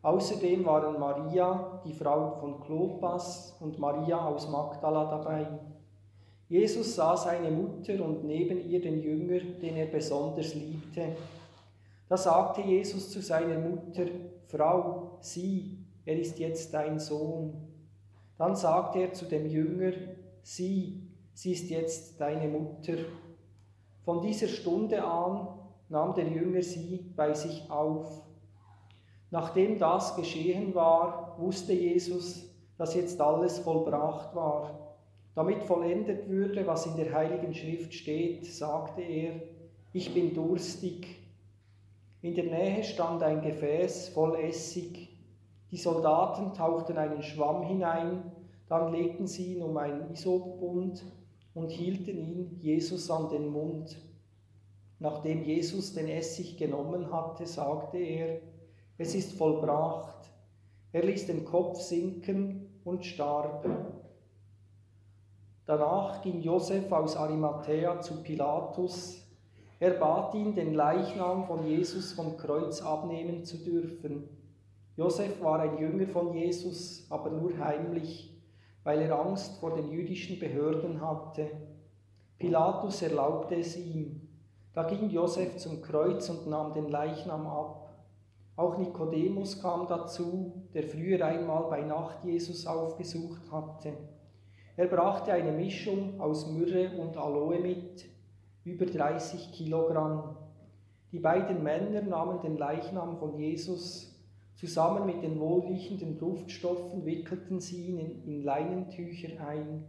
Außerdem 0.01 0.65
waren 0.65 0.99
Maria, 0.99 1.81
die 1.85 1.93
Frau 1.93 2.31
von 2.39 2.61
Klopas, 2.61 3.57
und 3.59 3.79
Maria 3.79 4.25
aus 4.25 4.49
Magdala 4.49 5.05
dabei. 5.05 5.47
Jesus 6.47 6.95
sah 6.95 7.15
seine 7.17 7.51
Mutter 7.51 8.03
und 8.03 8.23
neben 8.23 8.67
ihr 8.69 8.81
den 8.81 9.01
Jünger, 9.01 9.39
den 9.61 9.75
er 9.75 9.85
besonders 9.85 10.55
liebte. 10.55 11.15
Da 12.07 12.17
sagte 12.17 12.61
Jesus 12.61 13.11
zu 13.11 13.21
seiner 13.21 13.59
Mutter, 13.59 14.05
Frau, 14.47 15.19
sieh, 15.21 15.77
er 16.05 16.17
ist 16.17 16.39
jetzt 16.39 16.73
dein 16.73 16.97
Sohn. 16.97 17.53
Dann 18.37 18.55
sagte 18.55 18.99
er 18.99 19.13
zu 19.13 19.25
dem 19.25 19.45
Jünger, 19.45 19.91
sieh, 20.41 21.03
sie 21.33 21.51
ist 21.51 21.69
jetzt 21.69 22.19
deine 22.19 22.47
Mutter. 22.47 22.95
Von 24.03 24.21
dieser 24.21 24.47
Stunde 24.47 25.03
an 25.03 25.49
nahm 25.89 26.15
der 26.15 26.27
Jünger 26.27 26.63
sie 26.63 27.13
bei 27.15 27.33
sich 27.33 27.69
auf. 27.69 28.23
Nachdem 29.31 29.77
das 29.77 30.15
geschehen 30.15 30.73
war, 30.73 31.35
wusste 31.37 31.73
Jesus, 31.73 32.49
dass 32.77 32.95
jetzt 32.95 33.21
alles 33.21 33.59
vollbracht 33.59 34.35
war. 34.35 34.95
Damit 35.35 35.63
vollendet 35.63 36.27
würde, 36.27 36.65
was 36.65 36.85
in 36.85 36.97
der 36.97 37.13
Heiligen 37.13 37.53
Schrift 37.53 37.93
steht, 37.93 38.45
sagte 38.45 39.01
er, 39.01 39.33
ich 39.93 40.13
bin 40.13 40.33
durstig. 40.33 41.07
In 42.21 42.35
der 42.35 42.45
Nähe 42.45 42.83
stand 42.83 43.23
ein 43.23 43.41
Gefäß 43.41 44.09
voll 44.09 44.35
Essig. 44.39 45.09
Die 45.71 45.77
Soldaten 45.77 46.53
tauchten 46.53 46.97
einen 46.97 47.21
Schwamm 47.21 47.63
hinein, 47.63 48.31
dann 48.67 48.91
legten 48.91 49.27
sie 49.27 49.55
ihn 49.55 49.63
um 49.63 49.77
einen 49.77 50.11
Isobund 50.11 51.03
und 51.53 51.69
hielten 51.69 52.17
ihn 52.17 52.57
Jesus 52.59 53.09
an 53.09 53.29
den 53.29 53.47
Mund. 53.47 53.97
Nachdem 54.99 55.43
Jesus 55.43 55.93
den 55.93 56.07
Essig 56.07 56.57
genommen 56.57 57.11
hatte, 57.11 57.45
sagte 57.45 57.97
er, 57.97 58.41
es 58.99 59.15
ist 59.15 59.37
vollbracht. 59.37 60.29
Er 60.91 61.03
ließ 61.03 61.27
den 61.27 61.45
Kopf 61.45 61.79
sinken 61.79 62.81
und 62.83 63.05
starb. 63.05 63.65
Danach 65.65 66.21
ging 66.21 66.41
Josef 66.41 66.91
aus 66.91 67.15
Arimathea 67.15 68.01
zu 68.01 68.21
Pilatus. 68.21 69.25
Er 69.79 69.91
bat 69.91 70.33
ihn, 70.33 70.53
den 70.53 70.73
Leichnam 70.73 71.45
von 71.45 71.65
Jesus 71.65 72.11
vom 72.11 72.35
Kreuz 72.35 72.81
abnehmen 72.81 73.45
zu 73.45 73.57
dürfen. 73.63 74.27
Josef 74.97 75.41
war 75.41 75.61
ein 75.61 75.77
Jünger 75.77 76.07
von 76.07 76.33
Jesus, 76.33 77.07
aber 77.09 77.29
nur 77.29 77.57
heimlich, 77.57 78.37
weil 78.83 78.99
er 79.01 79.17
Angst 79.17 79.61
vor 79.61 79.75
den 79.75 79.89
jüdischen 79.89 80.39
Behörden 80.39 80.99
hatte. 80.99 81.49
Pilatus 82.37 83.01
erlaubte 83.01 83.55
es 83.55 83.77
ihm. 83.77 84.27
Da 84.73 84.83
ging 84.83 85.09
Josef 85.09 85.55
zum 85.55 85.81
Kreuz 85.81 86.29
und 86.29 86.47
nahm 86.47 86.73
den 86.73 86.89
Leichnam 86.89 87.47
ab. 87.47 87.88
Auch 88.59 88.77
Nikodemus 88.77 89.61
kam 89.61 89.87
dazu, 89.87 90.51
der 90.73 90.83
früher 90.83 91.25
einmal 91.25 91.69
bei 91.69 91.79
Nacht 91.79 92.25
Jesus 92.25 92.67
aufgesucht 92.67 93.49
hatte. 93.49 93.93
Er 94.75 94.87
brachte 94.87 95.31
eine 95.31 95.53
Mischung 95.53 96.19
aus 96.19 96.51
Myrrhe 96.51 96.91
und 96.99 97.15
Aloe 97.15 97.59
mit, 97.61 98.09
über 98.65 98.85
30 98.85 99.53
Kilogramm. 99.53 100.35
Die 101.13 101.19
beiden 101.19 101.63
Männer 101.63 102.01
nahmen 102.01 102.41
den 102.41 102.57
Leichnam 102.57 103.15
von 103.15 103.39
Jesus, 103.39 104.13
zusammen 104.55 105.05
mit 105.05 105.23
den 105.23 105.39
wohlriechenden 105.39 106.17
Duftstoffen 106.17 107.05
wickelten 107.05 107.61
sie 107.61 107.87
ihn 107.87 107.97
in, 107.97 108.23
in 108.25 108.43
Leinentücher 108.43 109.39
ein. 109.39 109.85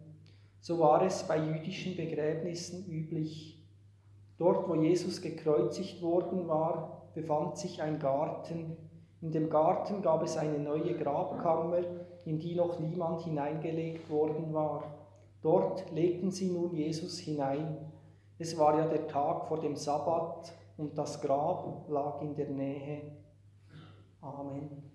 So 0.60 0.78
war 0.78 1.02
es 1.02 1.24
bei 1.26 1.44
jüdischen 1.44 1.96
Begräbnissen 1.96 2.86
üblich. 2.86 3.60
Dort, 4.38 4.68
wo 4.68 4.76
Jesus 4.76 5.20
gekreuzigt 5.20 6.02
worden 6.02 6.46
war, 6.46 6.99
befand 7.14 7.56
sich 7.56 7.82
ein 7.82 7.98
Garten. 7.98 8.76
In 9.20 9.32
dem 9.32 9.50
Garten 9.50 10.02
gab 10.02 10.22
es 10.22 10.36
eine 10.36 10.58
neue 10.58 10.96
Grabkammer, 10.96 11.82
in 12.24 12.38
die 12.38 12.54
noch 12.54 12.78
niemand 12.78 13.22
hineingelegt 13.22 14.08
worden 14.10 14.52
war. 14.52 14.84
Dort 15.42 15.90
legten 15.92 16.30
sie 16.30 16.50
nun 16.50 16.74
Jesus 16.74 17.18
hinein. 17.18 17.92
Es 18.38 18.58
war 18.58 18.78
ja 18.78 18.86
der 18.86 19.06
Tag 19.06 19.46
vor 19.46 19.60
dem 19.60 19.76
Sabbat 19.76 20.52
und 20.76 20.96
das 20.96 21.20
Grab 21.20 21.88
lag 21.88 22.20
in 22.22 22.34
der 22.34 22.48
Nähe. 22.48 23.02
Amen. 24.22 24.90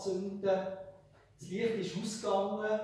anzünden. 0.00 0.42
Das 0.42 1.48
Licht 1.48 1.74
ist 1.76 1.96
ausgegangen, 1.96 2.80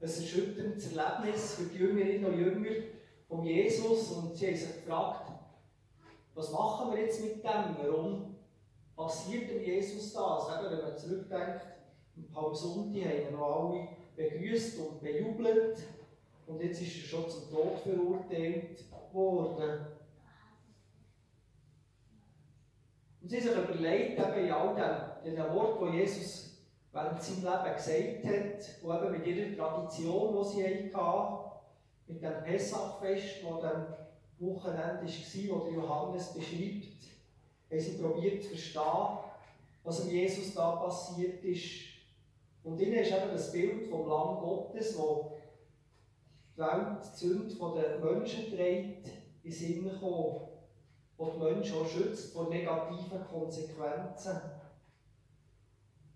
ein 0.00 0.08
erschütterndes 0.08 0.96
Erlebnis 0.96 1.54
für 1.54 1.64
die 1.64 1.78
Jüngerinnen 1.78 2.24
und 2.24 2.38
Jünger 2.38 2.76
von 3.28 3.44
Jesus. 3.44 4.12
Und 4.12 4.36
sie 4.36 4.46
haben 4.48 4.56
sich 4.56 4.84
gefragt, 4.84 5.30
was 6.34 6.52
machen 6.52 6.92
wir 6.92 7.02
jetzt 7.02 7.22
mit 7.22 7.44
dem? 7.44 7.76
Warum 7.82 8.36
passiert 8.96 9.50
dem 9.50 9.62
Jesus 9.62 10.12
das? 10.12 10.22
Also 10.22 10.66
eben, 10.66 10.76
wenn 10.76 10.88
man 10.88 10.96
zurückdenkt, 10.96 11.66
am 12.16 12.24
Palmsonntag 12.32 13.04
haben 13.04 13.24
wir 13.24 13.30
noch 13.32 13.68
alle 13.68 13.88
begrüßt 14.16 14.78
und 14.80 15.00
bejubelt. 15.00 15.78
Und 16.46 16.60
jetzt 16.62 16.80
ist 16.80 16.96
er 16.96 17.08
schon 17.08 17.30
zum 17.30 17.50
Tod 17.50 17.78
verurteilt 17.80 18.84
worden. 19.12 19.86
Und 23.22 23.28
sie 23.28 23.36
haben 23.36 23.42
sich 23.42 23.52
überlegt, 23.52 24.18
eben 24.18 24.44
in 24.46 24.50
all 24.50 24.74
den, 25.24 25.34
den 25.36 25.54
Worten, 25.54 25.92
die 25.92 25.98
Jesus 25.98 26.49
während 26.92 27.22
seinem 27.22 27.44
Leben 27.44 27.76
gesagt 27.76 28.24
hat, 28.24 28.82
wo 28.82 28.92
eben 28.94 29.12
mit 29.12 29.26
ihrer 29.26 29.56
Tradition, 29.56 30.42
die 30.42 30.48
sie 30.48 30.94
hatten, 30.94 31.50
mit 32.06 32.22
dem 32.22 32.42
Pessachfest, 32.42 33.44
das 33.44 33.60
dann 33.60 33.86
Wochenende 34.40 35.06
war, 35.06 35.60
wo 35.60 35.70
Johannes 35.70 36.32
beschreibt, 36.32 36.86
haben 37.70 37.80
sie 37.80 37.98
probiert 37.98 38.42
zu 38.42 38.50
verstehen, 38.50 39.18
was 39.84 40.04
mit 40.04 40.12
Jesus 40.12 40.54
da 40.54 40.72
passiert 40.72 41.44
ist. 41.44 41.90
Und 42.64 42.80
ihnen 42.80 42.94
ist 42.94 43.12
eben 43.12 43.30
das 43.32 43.52
Bild 43.52 43.88
vom 43.88 44.08
Lamm 44.08 44.38
Gottes, 44.38 44.98
wo 44.98 45.36
die 46.56 46.60
Welt 46.60 46.98
die 47.14 47.18
Sünde 47.18 47.54
der 47.54 47.98
Menschen 47.98 48.50
trägt, 48.50 49.08
in 49.42 49.52
Sinn 49.52 49.84
gekommen, 49.84 50.48
wo 51.16 51.26
die 51.30 51.38
Menschen 51.38 51.76
auch 51.76 51.86
schützt 51.86 52.32
vor 52.32 52.48
negativen 52.48 53.24
Konsequenzen. 53.30 54.40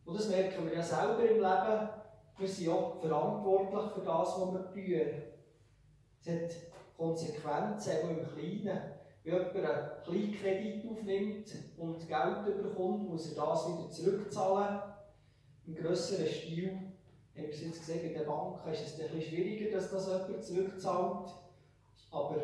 Und 0.05 0.19
das 0.19 0.29
merken 0.29 0.67
wir 0.67 0.75
ja 0.75 0.83
selber 0.83 1.23
im 1.23 1.37
Leben. 1.37 1.88
Wir 2.37 2.49
sind 2.49 2.69
auch 2.69 3.01
verantwortlich 3.01 3.93
für 3.93 4.01
das, 4.01 4.38
was 4.38 4.75
wir 4.75 5.12
tun. 5.12 5.23
Es 6.21 6.29
hat 6.29 6.57
Konsequenzen, 6.97 7.93
auch 8.03 8.11
im 8.11 8.27
Kleinen. 8.27 8.81
Wenn 9.23 9.33
jemand 9.33 9.57
einen 9.57 10.03
Kleinkredit 10.05 10.90
aufnimmt 10.90 11.47
und 11.79 12.07
Geld 12.07 12.62
bekommt, 12.62 13.09
muss 13.09 13.33
er 13.33 13.47
das 13.47 13.69
wieder 13.69 13.90
zurückzahlen. 13.90 14.81
Im 15.67 15.75
grösseren 15.75 16.27
Stil, 16.27 16.73
haben 16.73 16.93
wir 17.35 17.49
es 17.49 17.62
jetzt 17.62 17.81
gesehen, 17.81 18.03
bei 18.03 18.19
den 18.19 18.27
Banken 18.27 18.71
ist 18.71 18.87
es 18.87 19.01
ein 19.01 19.09
bisschen 19.09 19.23
schwieriger, 19.23 19.77
dass 19.77 19.90
das 19.90 20.07
jemand 20.07 20.45
zurückzahlt. 20.45 21.31
Aber 22.11 22.43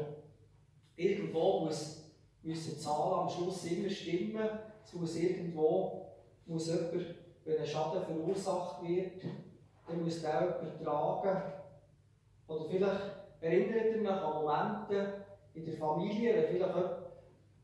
irgendwo 0.96 1.60
muss, 1.66 2.10
müssen 2.42 2.74
die 2.74 2.80
Zahlen 2.80 3.20
am 3.20 3.28
Schluss 3.28 3.64
immer 3.66 3.90
stimmen. 3.90 4.48
Es 4.82 4.94
muss 4.94 5.16
irgendwo 5.16 6.06
muss 6.46 6.66
jemand, 6.68 7.14
wenn 7.50 7.60
ein 7.60 7.66
Schaden 7.66 8.02
verursacht 8.02 8.82
wird, 8.86 9.24
dann 9.88 10.02
muss 10.02 10.22
der 10.22 10.60
jemand 10.62 10.82
tragen. 10.82 11.42
Oder 12.46 12.64
vielleicht 12.68 13.00
erinnert 13.40 13.96
ihr 13.96 14.02
euch 14.02 14.08
an 14.08 14.34
Momente, 14.34 15.14
in 15.54 15.64
der 15.64 15.74
Familie, 15.74 16.34
wenn 16.36 16.48
vielleicht 16.48 16.74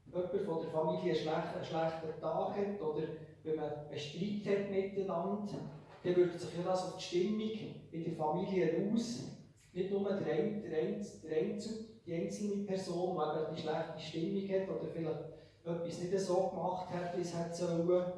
jemand 0.06 0.30
von 0.44 0.60
der 0.60 0.70
Familie 0.70 1.12
einen 1.12 1.64
schlechten 1.64 2.20
Tag 2.20 2.56
hat 2.56 2.80
oder 2.80 3.02
wenn 3.44 3.56
man 3.56 3.70
einen 3.88 3.98
Streit 3.98 4.46
hat 4.46 4.70
miteinander, 4.70 5.54
dann 6.02 6.16
wirkt 6.16 6.40
sich 6.40 6.50
das 6.64 6.84
auf 6.84 6.96
die 6.96 7.02
Stimmung 7.02 7.50
in 7.92 8.04
der 8.04 8.14
Familie 8.14 8.90
aus. 8.92 9.24
Nicht 9.72 9.90
nur 9.90 10.04
der, 10.04 10.34
ein, 10.34 10.62
der, 10.62 10.78
ein, 10.78 11.06
der 11.22 11.38
Einzel, 11.38 11.86
die 12.04 12.14
einzelne 12.14 12.64
Person, 12.64 13.16
die 13.16 13.38
eben 13.38 13.54
die 13.54 13.62
schlechte 13.62 14.00
Stimmung 14.00 14.48
hat 14.48 14.80
oder 14.80 14.90
vielleicht 14.92 15.20
etwas 15.64 15.98
nicht 15.98 16.18
so 16.18 16.48
gemacht 16.48 16.88
hat, 16.90 17.16
wie 17.16 17.22
es 17.22 17.36
hätte 17.36 17.54
sollen. 17.54 18.12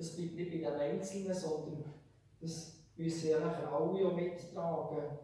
Das 0.00 0.16
bleibt 0.16 0.34
nicht 0.34 0.50
bei 0.50 0.56
den 0.56 0.80
Einzelnen, 0.80 1.34
sondern 1.34 1.84
das 2.40 2.72
müssen 2.96 3.28
ja 3.32 3.38
nachher 3.38 3.70
alle 3.70 4.10
mittragen. 4.14 5.18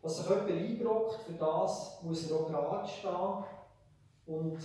Was 0.00 0.16
sich 0.16 0.26
jemand 0.26 0.50
einbrockt, 0.50 1.20
für 1.20 1.34
das 1.34 2.02
muss 2.02 2.30
er 2.30 2.36
auch 2.38 2.48
gerade 2.48 2.88
stehen. 2.88 3.44
Und 4.24 4.58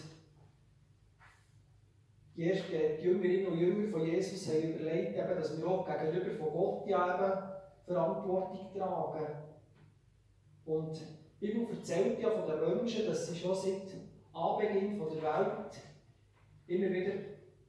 die, 2.38 2.50
ersten, 2.50 2.72
die 2.72 3.04
Jüngerinnen 3.04 3.48
und 3.48 3.58
Jünger 3.58 3.92
von 3.92 4.06
Jesus 4.06 4.48
haben 4.48 4.76
überlegt, 4.76 5.18
eben, 5.18 5.36
dass 5.36 5.60
wir 5.60 5.68
auch 5.68 5.86
gegenüber 5.86 6.46
von 6.46 6.54
Gott 6.54 6.88
ja 6.88 7.16
eben 7.16 7.94
Verantwortung 7.94 8.72
tragen. 8.74 9.28
Und 10.64 10.98
die 11.42 11.48
Bibel 11.48 11.76
erzählt 11.76 12.22
ja 12.22 12.30
von 12.30 12.48
den 12.48 12.78
Menschen, 12.78 13.06
dass 13.06 13.28
sie 13.28 13.36
schon 13.36 13.54
seit 13.54 13.82
Anbeginn 14.32 14.98
der 14.98 15.22
Welt 15.22 15.82
immer 16.68 16.90
wieder 16.90 17.14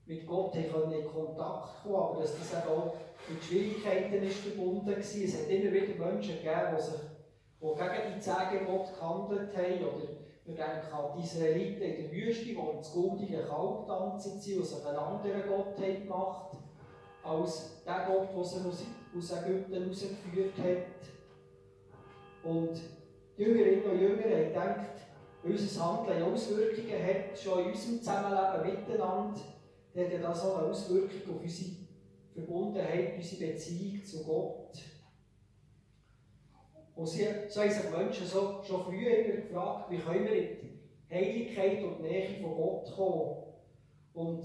mit 0.07 0.27
Gott 0.27 0.55
in 0.55 0.71
Kontakt 0.71 1.83
kommen 1.83 1.97
aber 1.97 2.21
dass 2.21 2.39
das 2.39 2.67
auch 2.67 2.95
mit 3.29 3.43
Schwierigkeiten 3.43 4.23
ist 4.23 4.39
verbunden 4.39 4.87
war. 4.87 4.99
Es 4.99 5.15
hat 5.15 5.51
immer 5.51 5.73
wieder 5.73 6.05
Menschen 6.07 6.37
gegeben, 6.37 6.77
die 6.77 6.83
sich 6.83 7.01
die 7.61 7.67
gegen 7.67 8.15
die 8.15 8.21
zehn 8.21 8.59
Gebote 8.59 8.93
gehandelt 8.93 9.57
haben. 9.57 9.85
Oder 9.85 10.09
wir 10.45 10.55
denken 10.55 10.93
an 10.93 11.13
die 11.17 11.25
Israeliten 11.25 11.83
in 11.83 12.03
der 12.03 12.13
Wüste, 12.13 12.45
die 12.45 12.57
das 12.77 12.93
goldige 12.93 13.43
Kalb 13.43 13.87
tanzen 13.87 14.41
sind 14.41 14.59
und 14.59 14.65
sich 14.65 14.87
einen 14.87 14.97
anderen 14.97 15.49
Gott 15.49 15.77
haben 15.77 16.03
gemacht 16.03 16.53
als 17.25 17.83
der 17.85 18.07
Gott, 18.07 18.29
der 18.37 18.45
sie 18.45 18.87
aus 19.17 19.33
Ägypten 19.33 19.75
herausgeführt 19.75 20.53
hat. 20.59 21.09
Und 22.45 22.81
die 23.37 23.43
Jüngerinnen 23.43 23.91
und 23.91 24.01
Jünger 24.01 24.23
haben 24.23 24.49
gedacht, 24.49 25.06
unser 25.43 25.85
Handeln 25.85 26.23
Auswirkungen 26.23 27.07
hat, 27.07 27.39
schon 27.39 27.61
in 27.61 27.71
unserem 27.71 27.99
Zusammenleben 27.99 28.81
miteinander, 28.81 29.41
dann 29.95 30.13
hat 30.13 30.23
das 30.23 30.45
auch 30.45 30.59
eine 30.59 30.69
Auswirkung 30.69 31.37
auf 31.37 31.43
unsere 31.43 31.71
Verbundenheit, 32.35 33.17
unsere 33.17 33.53
Beziehung 33.53 34.05
zu 34.05 34.25
Gott. 34.25 34.79
Und 36.95 37.07
sie, 37.07 37.27
so 37.49 37.61
haben 37.61 37.71
sich 37.71 37.91
Menschen 37.91 38.27
so, 38.27 38.63
schon 38.63 38.85
früher 38.85 39.19
immer 39.19 39.37
gefragt, 39.37 39.91
wie 39.91 39.99
können 39.99 40.25
wir 40.25 40.33
in 40.33 40.57
die 41.11 41.15
Heiligkeit 41.15 41.85
und 41.85 41.99
die 41.99 42.03
Nähe 42.03 42.41
von 42.41 42.57
Gott 42.57 42.93
kommen. 42.95 43.37
Und 44.15 44.45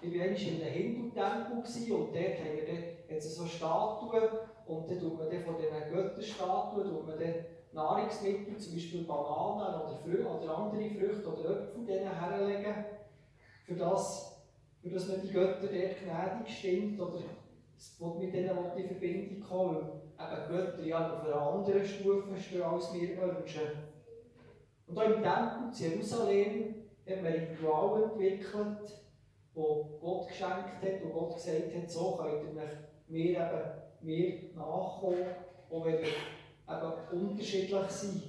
ich 0.00 0.18
war 0.18 0.26
in 0.26 0.34
einem 0.34 0.72
Hindu-Tempel 0.72 1.58
und 1.58 2.14
dort 2.14 2.38
haben 2.38 2.56
wir 2.56 2.66
dann, 3.08 3.20
so 3.20 3.44
Statuen 3.44 4.28
und 4.66 4.88
dann 4.88 5.00
tut 5.00 5.18
man 5.18 5.28
dann 5.28 5.42
von 5.42 5.56
diesen 5.58 5.92
Götterstatuen 5.92 6.88
tut 6.88 7.06
man 7.06 7.18
dann 7.18 7.34
Nahrungsmittel, 7.72 8.56
zum 8.58 8.74
Beispiel 8.74 9.04
Bananen 9.04 9.80
oder, 9.80 9.96
Frü 10.02 10.24
oder 10.24 10.58
andere 10.58 10.90
Früchte 10.90 11.28
oder 11.28 11.50
Äpfel 11.50 11.84
denen 11.86 12.12
herlegen, 12.12 12.84
für 13.64 13.74
das, 13.74 14.42
für 14.82 14.90
das 14.90 15.08
man 15.08 15.20
die 15.22 15.32
Götter 15.32 15.60
dort 15.60 15.70
gnädig 15.70 16.48
stimmt 16.48 17.00
oder 17.00 17.20
mit 18.18 18.34
denen 18.34 18.56
in 18.76 18.88
Verbindung 18.88 19.40
kommen 19.40 20.00
eben 20.20 20.48
Götter 20.48 20.82
ja 20.82 21.14
auf 21.14 21.24
einer 21.24 21.40
anderen 21.40 21.84
Stufe 21.84 22.36
stehen 22.36 22.62
als 22.62 22.92
wir 22.92 23.16
Menschen. 23.16 23.62
Und 24.86 24.98
auch 24.98 25.04
im 25.04 25.22
Tempel 25.22 25.72
zu 25.72 25.84
Jerusalem 25.84 26.74
hat 27.08 27.22
man 27.22 27.32
Ritual 27.32 28.02
entwickelt, 28.02 29.00
wo 29.54 29.98
Gott 30.00 30.28
geschenkt 30.28 30.82
hat, 30.82 31.04
wo 31.04 31.08
Gott 31.08 31.34
gesagt 31.34 31.74
hat, 31.74 31.90
so 31.90 32.16
könnt 32.16 32.42
ihr 32.44 32.62
mir 33.08 33.30
eben 33.30 33.80
mir 34.02 34.50
nachkommen, 34.54 35.26
auch 35.70 35.84
wenn 35.84 35.98
wir 35.98 36.08
eben 36.70 37.22
unterschiedlich 37.22 37.90
sind, 37.90 38.22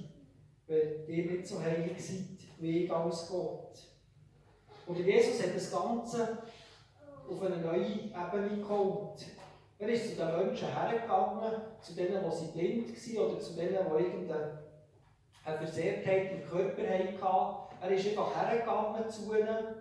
wenn 0.66 1.06
ihr 1.06 1.30
nicht 1.30 1.46
so 1.46 1.60
heilig 1.60 2.04
seid 2.04 2.42
wie 2.62 2.84
ich 2.84 2.92
als 2.92 3.28
Gott. 3.28 3.76
Und 4.86 4.98
Jesus 4.98 5.42
hat 5.42 5.54
das 5.54 5.70
Ganze 5.70 6.38
auf 7.28 7.42
eine 7.42 7.56
neue 7.56 7.86
Ebene 7.86 8.62
geholt. 8.62 9.26
Er 9.78 9.88
ist 9.88 10.10
zu 10.10 10.16
den 10.16 10.36
Menschen 10.36 10.68
hergegangen, 10.68 11.60
zu 11.80 11.94
denen, 11.94 12.22
die 12.22 12.58
blind 12.58 13.16
waren 13.16 13.26
oder 13.26 13.40
zu 13.40 13.54
denen, 13.54 13.70
die 13.70 14.02
irgendeine 14.04 14.58
Versehrtheit 15.44 16.32
im 16.32 16.48
Körper 16.48 16.82
hatten. 16.82 17.66
Er 17.80 17.90
ist 17.90 18.06
einfach 18.06 18.36
hergegangen 18.36 19.10
zu 19.10 19.34
ihnen, 19.34 19.74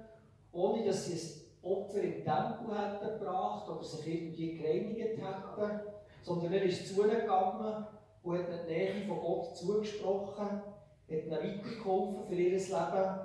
ohne 0.51 0.85
dass 0.85 1.05
sie 1.05 1.13
ein 1.13 1.71
Opfer 1.71 2.01
im 2.01 2.23
Tempel 2.23 2.75
hätten 2.75 3.19
gebracht 3.19 3.69
oder 3.69 3.83
sich 3.83 4.07
irgendwie 4.07 4.57
gereinigt 4.57 5.19
hätten, 5.19 5.81
sondern 6.23 6.53
er 6.53 6.63
ist 6.63 6.87
zu 6.87 7.03
ihnen 7.03 7.21
gegangen 7.21 7.85
und 8.23 8.37
hat 8.37 8.47
ihnen 8.49 8.59
die 8.67 8.73
Nähe 8.73 9.07
von 9.07 9.19
Gott 9.19 9.57
zugesprochen, 9.57 10.47
hat 10.47 10.63
ihnen 11.07 11.31
weitergeholfen 11.31 12.27
für 12.27 12.35
ihr 12.35 12.51
Leben 12.51 13.19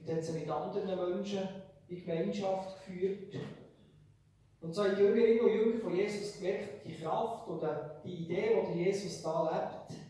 und 0.00 0.16
hat 0.16 0.24
sie 0.24 0.32
mit 0.32 0.50
anderen 0.50 1.14
Menschen 1.14 1.48
in 1.88 2.04
Gemeinschaft 2.04 2.86
geführt. 2.86 3.34
Und 4.60 4.74
so 4.74 4.84
haben 4.84 4.96
die 4.96 5.02
Jüngerinnen 5.02 5.40
und 5.40 5.52
Jünger 5.52 5.80
von 5.80 5.94
Jesus 5.94 6.38
gemerkt, 6.38 6.86
die 6.86 6.94
Kraft 6.94 7.48
oder 7.48 8.00
die 8.02 8.14
Idee, 8.14 8.62
die 8.72 8.84
Jesus 8.84 9.22
da 9.22 9.42
lebt, 9.50 10.00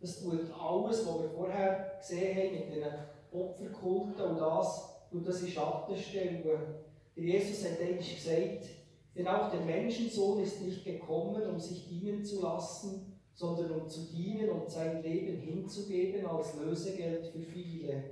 das 0.00 0.22
tut 0.22 0.50
alles, 0.58 1.06
was 1.06 1.22
wir 1.22 1.30
vorher 1.30 1.96
gesehen 1.98 2.36
haben 2.36 2.70
mit 2.70 2.76
den 2.76 2.92
Opferkulten 3.32 4.24
und 4.24 4.38
das, 4.38 5.02
tut 5.10 5.28
das 5.28 5.42
in 5.42 5.48
Schatten 5.48 5.96
stellen. 5.96 6.42
Der 6.42 7.22
Jesus 7.22 7.70
hat 7.70 7.78
eigentlich 7.80 8.16
gesagt, 8.16 8.79
denn 9.20 9.28
auch 9.28 9.50
der 9.50 9.60
Menschensohn 9.60 10.42
ist 10.42 10.62
nicht 10.62 10.82
gekommen, 10.82 11.42
um 11.46 11.60
sich 11.60 11.86
dienen 11.86 12.24
zu 12.24 12.40
lassen, 12.40 13.20
sondern 13.34 13.82
um 13.82 13.86
zu 13.86 14.06
dienen 14.06 14.48
und 14.48 14.70
sein 14.70 15.02
Leben 15.02 15.38
hinzugeben 15.42 16.24
als 16.24 16.54
Lösegeld 16.54 17.26
für 17.26 17.42
viele. 17.42 18.02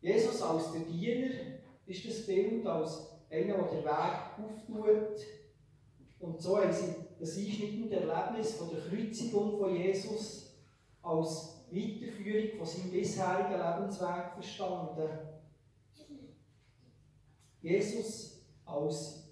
Jesus 0.00 0.40
als 0.40 0.72
der 0.72 0.80
Diener 0.80 1.28
ist 1.84 2.08
das 2.08 2.24
Bild, 2.24 2.66
als 2.66 3.10
einer, 3.28 3.58
der 3.58 3.64
den 3.64 3.84
Weg 3.84 4.38
auftut. 4.38 5.20
Und 6.18 6.40
so 6.40 6.56
haben 6.56 6.72
sie 6.72 6.94
das 7.18 7.36
einschneidende 7.36 7.96
Erlebnis 7.96 8.54
von 8.54 8.70
der 8.70 8.80
Kreuzigung 8.80 9.58
von 9.58 9.76
Jesus 9.76 10.54
als 11.02 11.66
Weiterführung 11.70 12.56
von 12.56 12.66
seinem 12.66 12.90
bisherigen 12.90 13.60
Lebensweg 13.60 14.32
verstanden. 14.32 15.10
Jesus 17.60 18.29
als 18.70 19.28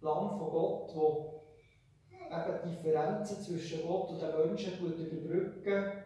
Lamm 0.00 0.38
von 0.38 0.50
Gott, 0.50 0.90
wo 0.94 1.42
eben 2.10 2.58
die 2.64 2.70
Differenzen 2.76 3.40
zwischen 3.40 3.86
Gott 3.86 4.10
und 4.10 4.20
den 4.20 4.36
Menschen 4.36 4.78
überbrücken, 4.78 6.02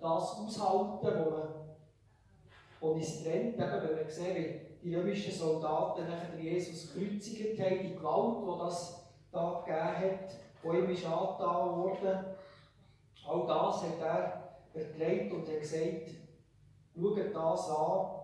das 0.00 0.36
aushalten, 0.36 1.24
wo 1.24 1.30
man 1.30 1.60
wo 2.80 2.88
uns 2.92 3.22
trennt, 3.22 3.54
eben, 3.56 3.58
wenn 3.58 3.98
wir 3.98 4.10
sehen, 4.10 4.60
wie 4.80 4.88
die 4.88 4.96
römischen 4.96 5.32
Soldaten 5.32 6.08
nachher 6.08 6.40
Jesus 6.40 6.92
gekreuzigt 6.92 7.60
haben, 7.60 7.82
die 7.82 7.94
Gewalt, 7.94 8.42
die 8.42 8.64
das 8.64 9.06
da 9.30 9.62
gegeben 9.64 10.12
hat, 10.12 10.36
wo 10.62 10.72
ihm 10.72 10.90
ist 10.90 11.04
angetan 11.04 11.76
wurde. 11.76 12.36
All 13.26 13.46
das 13.46 13.82
hat 13.82 14.00
er 14.00 14.58
erträgt 14.74 15.32
und 15.32 15.46
hat 15.46 15.60
gesagt, 15.60 16.10
schaut 16.94 17.34
das 17.34 17.70
an, 17.70 18.19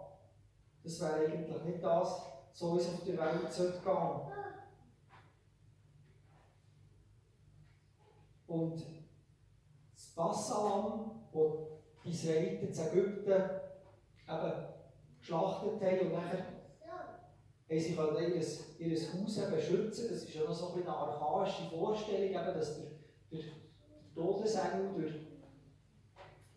das 0.86 1.00
wäre 1.00 1.14
eigentlich 1.14 1.64
nicht 1.64 1.82
das, 1.82 2.22
so 2.52 2.74
wie 2.74 2.80
es 2.80 2.88
auf 2.88 3.04
der 3.04 3.18
Welt 3.18 3.52
sollte 3.52 3.80
gehen. 3.80 4.20
Und 8.46 8.86
das 9.92 10.06
Passalam, 10.14 11.22
das 11.32 11.52
die 12.04 12.10
Israeliten 12.10 12.68
in 12.68 12.78
Ägypten 12.78 13.32
eben 13.32 14.52
geschlachtet 15.18 15.82
haben 15.82 16.00
und 16.06 16.12
nachher 16.12 16.46
haben 17.68 17.80
sie 17.80 17.98
halt 17.98 18.20
ihr, 18.20 18.86
ihr 18.86 19.12
Haus 19.12 19.38
eben 19.38 19.60
schützen. 19.60 20.08
Das 20.08 20.22
ist 20.22 20.34
ja 20.34 20.44
noch 20.44 20.54
so 20.54 20.72
eine 20.72 20.86
archaische 20.86 21.68
Vorstellung, 21.68 22.30
eben, 22.30 22.58
dass 22.58 22.76
der, 22.76 22.90
der, 23.32 23.40
der 23.40 24.14
Todesengel 24.14 24.92
durch, 24.94 25.14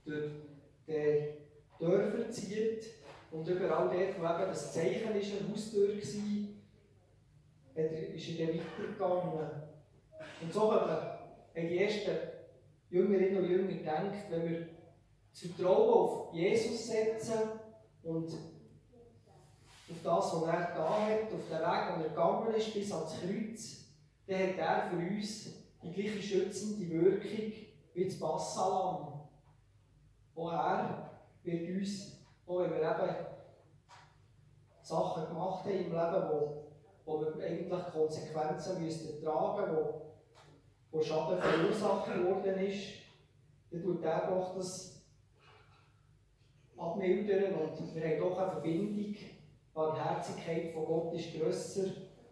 durch 0.06 0.32
die 0.88 1.34
Dörfer 1.80 2.30
zieht 2.30 2.98
und 3.32 3.48
überall 3.48 3.89
dort, 3.89 4.20
wo 4.20 4.26
eben 4.26 4.50
das 4.50 4.74
Zeichen 4.74 5.15
ist, 5.15 5.32
eine 5.39 5.52
Haustür 5.52 5.89
war, 5.89 5.96
ist 5.96 6.15
er 8.30 8.48
dann 8.48 8.60
weitergegangen. 8.60 9.50
Und 10.42 10.54
so 10.54 10.74
haben 10.74 11.18
die 11.56 11.78
ersten 11.78 12.18
Jüngerinnen 12.89 13.44
und 13.44 13.50
Jünger 13.50 13.74
gedacht, 13.74 14.26
wenn 14.30 14.50
wir 14.50 14.68
das 15.32 15.42
Vertrauen 15.42 15.94
auf 15.94 16.34
Jesus 16.34 16.88
setzen 16.88 17.52
und 18.04 18.34
auf 19.92 20.04
das, 20.04 20.34
was 20.34 20.44
er 20.44 20.76
da 20.76 21.08
hat, 21.08 21.34
auf 21.34 21.48
den 21.50 21.60
Weg, 21.60 21.96
den 21.96 22.04
er 22.04 22.10
gegangen 22.10 22.56
ist, 22.56 22.74
bis 22.74 22.92
ans 22.92 23.15
Kreuz, 23.20 23.86
dann 24.28 24.39
hat 24.39 24.58
er 24.58 24.89
für 24.89 24.98
uns 24.98 25.50
die 25.82 25.94
gleiche 25.94 26.22
schützende 26.22 26.89
Wirkung 26.89 27.54
wie 27.94 28.06
das 28.06 28.20
Passalam. 28.20 29.28
Auch 30.36 30.52
er 30.52 31.12
wird 31.44 31.78
uns, 31.78 32.18
auch 32.49 32.59
wenn 32.59 32.71
wir 32.71 32.81
eben 32.81 33.15
Sachen 34.81 35.27
gemacht 35.27 35.65
haben 35.65 35.71
im 35.71 35.91
Leben, 35.91 36.29
wo, 36.31 36.63
wo 37.05 37.21
wir 37.21 37.45
eigentlich 37.45 37.85
Konsequenzen 37.91 38.83
müssten 38.83 39.23
tragen 39.23 39.71
müssten, 39.71 39.75
wo, 39.75 40.01
wo 40.91 41.01
Schaden 41.01 41.39
verursacht 41.39 42.23
worden 42.23 42.57
ist, 42.57 42.88
dann 43.71 43.83
tut 43.83 44.03
er 44.03 44.27
doch 44.27 44.55
das 44.55 45.05
abmildern 46.75 47.53
und 47.53 47.95
wir 47.95 48.03
haben 48.03 48.19
doch 48.19 48.38
eine 48.39 48.51
Verbindung. 48.51 49.13
Die 49.13 49.41
Barmherzigkeit 49.73 50.73
von 50.73 50.85
Gott 50.85 51.13
ist 51.13 51.33
grösser 51.35 51.85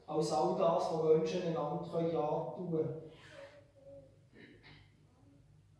als 0.08 0.32
all 0.32 0.58
das, 0.58 0.92
was 0.92 1.04
Menschen 1.04 1.44
einander 1.44 1.82
antun 1.82 2.72
können. 2.72 3.02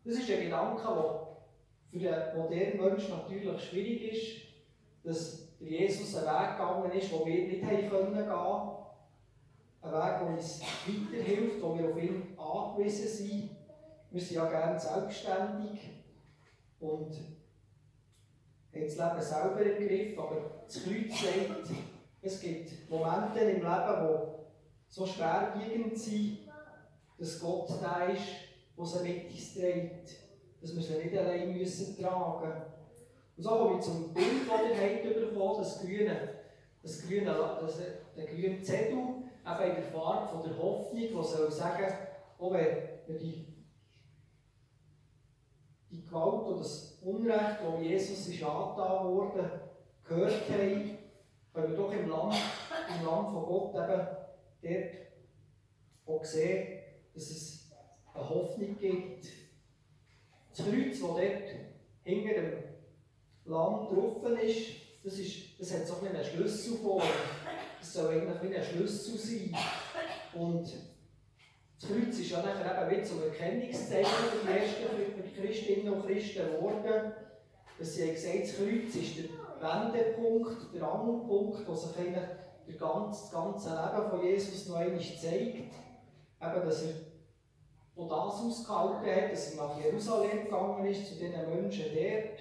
Das 0.04 0.14
ist 0.14 0.30
ein 0.30 0.40
Gedanke, 0.40 0.82
der 0.82 1.27
für 1.90 1.98
den 1.98 2.36
modernen 2.36 2.80
Menschen 2.80 3.10
natürlich 3.10 3.62
schwierig 3.64 4.12
ist, 4.12 4.48
dass 5.04 5.48
Jesus 5.60 6.16
einen 6.16 6.26
Weg 6.26 6.56
gegangen 6.56 6.92
ist, 6.92 7.12
den 7.12 7.26
wir 7.26 7.48
nicht 7.48 7.64
haben 7.64 7.90
können 7.90 8.14
gehen. 8.14 8.78
Ein 9.80 9.92
Weg, 9.92 10.18
der 10.20 10.26
uns 10.26 10.60
weiterhilft, 10.86 11.62
wo 11.62 11.78
wir 11.78 11.90
auf 11.90 11.96
ihn 11.96 12.36
angewiesen 12.36 13.08
sind. 13.08 13.50
Wir 14.10 14.20
sind 14.20 14.36
ja 14.36 14.48
gerne 14.48 14.78
selbstständig 14.78 15.90
und 16.80 17.14
haben 18.72 18.84
das 18.84 18.96
Leben 18.96 19.22
selber 19.22 19.60
im 19.60 19.86
Griff, 19.86 20.18
aber 20.18 20.62
das 20.66 20.82
Kreuz 20.82 21.20
sagt, 21.20 21.70
es 22.22 22.40
gibt 22.40 22.90
Momente 22.90 23.40
im 23.40 23.56
Leben, 23.56 23.62
die 23.62 24.38
so 24.88 25.06
schwerwiegend 25.06 25.98
sind, 25.98 26.38
dass 27.18 27.40
Gott 27.40 27.70
da 27.82 28.04
ist, 28.06 28.22
der 28.76 28.84
sie 28.84 29.08
mit 29.08 29.30
uns 29.30 29.54
trägt. 29.54 30.27
Dass 30.60 30.74
wir 30.74 30.82
sie 30.82 31.04
nicht 31.04 31.16
allein 31.16 31.56
müssen 31.56 31.96
tragen 31.96 32.62
Und 33.36 33.42
so 33.42 33.50
komme 33.50 33.78
ich 33.78 33.84
zum 33.84 34.12
Bild, 34.12 34.48
das 34.48 34.60
ihr 34.62 34.76
habt 34.76 35.32
bekommen, 35.32 35.58
das 35.58 35.80
grüne, 35.80 36.28
das 36.82 37.02
grüne, 37.06 37.58
das, 37.60 37.78
der 38.16 38.26
grüne 38.26 38.62
Zettel, 38.62 38.98
eben 38.98 39.70
in 39.70 39.74
der 39.76 39.92
Farbe 39.92 40.28
von 40.28 40.42
der 40.42 40.58
Hoffnung, 40.58 41.00
die 41.00 41.12
soll 41.12 41.50
sagen, 41.50 41.92
auch 42.38 42.52
wenn 42.52 43.18
die 43.18 43.48
die 45.90 46.04
Gewalt 46.04 46.46
und 46.46 46.60
das 46.60 46.98
Unrecht, 47.02 47.58
das 47.62 47.82
Jesus 47.82 48.28
ist 48.28 48.42
angetan 48.42 49.08
wurde, 49.08 49.50
gehört 50.04 50.50
haben, 50.50 50.98
können 51.52 51.70
wir 51.70 51.76
doch 51.76 51.92
im 51.92 52.08
Land, 52.08 52.34
im 52.98 53.06
Land 53.06 53.30
von 53.30 53.46
Gott 53.46 53.74
eben 53.74 54.06
dort 54.62 56.20
auch 56.20 56.24
sehen, 56.24 56.82
dass 57.14 57.30
es 57.30 57.70
eine 58.14 58.28
Hoffnung 58.28 58.76
gibt. 58.78 59.26
Das 60.50 60.66
Kreuz, 60.66 60.90
das 60.90 61.00
dort 61.00 61.22
hinter 62.04 62.34
dem 62.34 62.52
Land 63.44 63.90
drauf 63.90 64.24
ist, 64.42 64.70
das, 65.04 65.18
ist, 65.18 65.58
das 65.58 65.72
hat 65.72 65.86
so 65.86 65.96
einen 66.04 66.24
Schlüssel 66.24 66.78
vor. 66.78 67.02
Das 67.78 67.92
soll 67.92 68.14
eigentlich 68.14 68.42
wie 68.42 68.56
ein 68.56 68.64
Schlüssel 68.64 69.18
sein. 69.18 69.54
Und 70.34 70.74
das 71.80 71.90
Kreuz 71.90 72.18
ist 72.18 72.30
ja 72.30 72.42
nachher 72.42 72.90
eben 72.90 72.98
wie 72.98 73.04
zum 73.04 73.22
Erkennungszeichen 73.22 74.04
für 74.04 74.46
die 74.46 74.58
ersten 74.58 75.34
Christinnen 75.40 75.94
und 75.94 76.06
Christen 76.06 76.46
geworden. 76.46 77.12
Dass 77.78 77.94
sie 77.94 78.10
gesagt, 78.10 78.42
das 78.42 78.56
Kreuz 78.56 78.94
ist 78.96 79.18
der 79.18 79.30
Wendepunkt, 79.60 80.74
der 80.74 80.82
Angelpunkt, 80.82 81.68
wo 81.68 81.74
sich 81.74 81.96
eigentlich 81.96 82.24
das 82.66 83.30
ganze 83.30 83.70
Leben 83.70 84.10
von 84.10 84.24
Jesus 84.24 84.66
noch 84.66 84.76
einmal 84.76 85.00
zeigt. 85.00 85.72
Eben, 86.40 86.64
dass 86.66 86.82
er 86.82 86.92
von 87.98 88.08
das 88.08 88.34
ausgehalten 88.34 89.10
hat, 89.10 89.32
dass 89.32 89.54
er 89.54 89.66
nach 89.66 89.82
Jerusalem 89.82 90.44
gegangen 90.44 90.86
ist, 90.86 91.08
zu 91.08 91.16
den 91.16 91.32
Menschen 91.32 91.86
dort, 91.92 92.38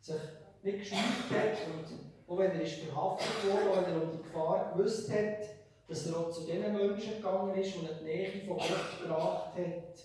sich 0.00 0.22
nicht 0.62 0.78
geschützt 0.78 1.30
hat 1.30 1.58
und 1.68 1.98
auch 2.26 2.38
wenn 2.38 2.52
er 2.52 2.62
ist 2.62 2.76
verhaftet 2.76 3.44
wurde, 3.44 3.70
auch 3.70 3.86
wenn 3.86 3.94
er 3.94 4.02
um 4.02 4.10
die 4.10 4.22
Gefahr 4.22 4.72
gewusst 4.72 5.12
hat, 5.12 5.40
dass 5.86 6.06
er 6.06 6.16
auch 6.16 6.30
zu 6.30 6.46
den 6.46 6.62
Menschen 6.72 7.16
gegangen 7.16 7.54
ist 7.54 7.76
und 7.76 7.90
die 8.00 8.04
Nähe 8.04 8.46
von 8.46 8.56
Gott 8.56 9.02
gebracht 9.02 9.50
hat. 9.54 9.98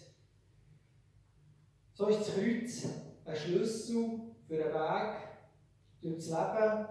So 1.93 2.07
ist 2.07 2.19
das 2.19 2.35
Kreuz 2.35 2.85
ein 3.23 3.35
Schlüssel 3.37 4.19
für 4.45 4.55
einen 4.55 4.73
Weg 4.73 5.15
durch 6.01 6.15
das 6.15 6.27
Leben, 6.27 6.87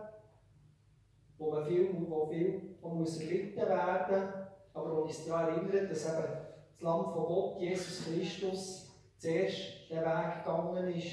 wo 1.37 1.51
man 1.51 1.67
viel, 1.67 1.95
wo 2.09 2.27
viel 2.29 2.77
wo 2.81 2.89
muss 2.89 3.21
erlitten 3.21 3.69
werden, 3.69 4.33
aber 4.73 4.97
wo 4.97 5.01
uns 5.03 5.27
daran 5.27 5.49
erinnert, 5.49 5.91
dass 5.91 6.07
eben 6.07 6.48
das 6.79 6.85
Land 6.85 7.13
von 7.13 7.27
Gott, 7.27 7.61
Jesus 7.61 8.05
Christus, 8.05 8.91
zuerst 9.19 9.91
den 9.91 9.99
Weg 9.99 10.45
gegangen 10.45 10.95
ist. 10.95 11.07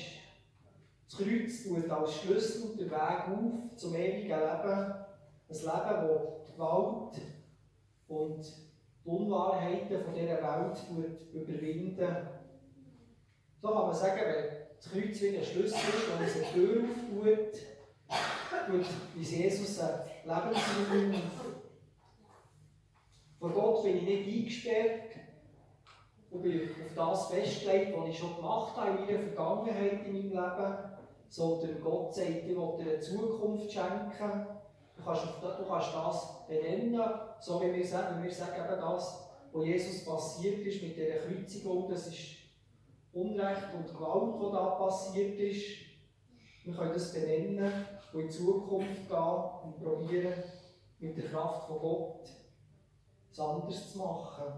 Das 1.09 1.19
Kreuz 1.19 1.63
tut 1.63 1.89
als 1.89 2.13
Schlüssel 2.13 2.75
den 2.77 2.91
Weg 2.91 3.27
auf 3.27 3.77
zum 3.77 3.95
ewigen 3.95 4.27
Leben. 4.27 4.95
Ein 5.47 5.55
Leben, 5.55 6.29
das 6.45 6.53
Gewalt 6.53 7.21
und 8.07 8.45
die 9.03 9.09
Unwahrheiten 9.09 10.03
von 10.03 10.13
dieser 10.13 10.41
Welt 10.41 10.77
überwinden. 11.33 12.15
So 13.61 13.67
kann 13.69 13.87
man 13.87 13.95
sagen, 13.95 14.21
wenn 14.21 14.67
das 14.77 14.91
Kreuz 14.91 15.21
wie 15.21 15.37
ein 15.37 15.43
Schlüssel 15.43 15.77
ist, 15.77 16.19
wenn 16.19 16.27
es 16.27 16.35
eine 16.35 16.45
Tür 16.53 16.83
auftut, 16.83 17.61
tut 18.67 18.85
wie 19.15 19.23
Jesus 19.23 19.79
ein 19.79 19.99
Lebensraum 20.23 21.13
auf. 21.13 21.55
Vor 23.39 23.49
Gott 23.51 23.83
bin 23.83 23.97
ich 23.97 24.03
nicht 24.03 24.27
eingesperrt 24.27 25.24
und 26.35 26.43
bin 26.43 26.69
auf 26.69 26.95
das 26.95 27.27
festgelegt, 27.27 27.97
was 27.97 28.09
ich 28.09 28.17
schon 28.17 28.35
gemacht 28.35 28.75
habe 28.75 28.91
in 28.91 29.05
meiner 29.05 29.19
Vergangenheit 29.19 30.05
in 30.05 30.13
meinem 30.13 30.29
Leben, 30.29 30.77
sondern 31.29 31.81
Gott 31.81 32.13
sagt, 32.13 32.29
ich 32.29 32.55
will 32.55 32.77
dir 32.77 32.91
eine 32.91 32.99
Zukunft 32.99 33.71
schenken 33.71 34.47
Du 34.97 35.03
kannst, 35.03 35.23
du 35.25 35.65
kannst 35.67 35.93
das 35.93 36.47
benennen, 36.47 37.03
so 37.39 37.61
wie 37.61 37.73
wir 37.73 37.85
sagen, 37.85 38.23
wir 38.23 38.31
sagen 38.31 38.63
eben 38.63 38.81
das, 38.81 39.29
was 39.51 39.65
Jesus 39.65 40.05
passiert 40.05 40.65
ist 40.65 40.81
mit 40.81 40.95
dieser 40.95 41.17
Kreuzigung, 41.17 41.89
das 41.89 42.07
ist 42.07 42.37
Unrecht 43.11 43.73
und 43.77 43.87
Gewalt, 43.87 44.35
was 44.39 44.51
da 44.51 44.65
passiert 44.75 45.39
ist. 45.39 45.65
Wir 46.63 46.73
können 46.73 46.93
das 46.93 47.13
benennen 47.13 47.71
und 48.13 48.19
in 48.21 48.27
die 48.27 48.33
Zukunft 48.33 49.07
gehen 49.07 49.43
und 49.63 49.83
probieren, 49.83 50.43
mit 50.99 51.17
der 51.17 51.25
Kraft 51.25 51.67
von 51.67 51.79
Gott 51.79 52.29
es 53.31 53.39
anders 53.39 53.91
zu 53.91 53.97
machen. 53.97 54.53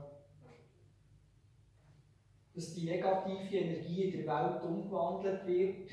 Dass 2.57 2.73
die 2.73 2.85
negative 2.85 3.55
Energie 3.55 4.05
in 4.05 4.25
der 4.25 4.33
Welt 4.33 4.63
umgewandelt 4.63 5.45
wird 5.45 5.91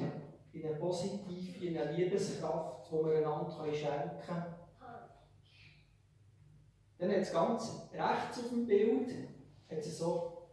in 0.54 0.64
eine 0.64 0.76
positive, 0.76 1.62
in 1.62 1.76
eine 1.76 1.92
Liebeskraft, 1.92 2.90
die 2.90 3.04
wir 3.04 3.18
einander 3.18 3.50
schenken 3.70 4.18
können. 4.24 4.54
Dann 6.96 7.10
hat 7.10 7.18
es 7.18 7.32
ganz 7.34 7.90
rechts 7.92 8.38
auf 8.38 8.48
dem 8.48 8.66
Bild, 8.66 9.10
hat 9.70 9.78
es 9.78 9.98
so, 9.98 10.48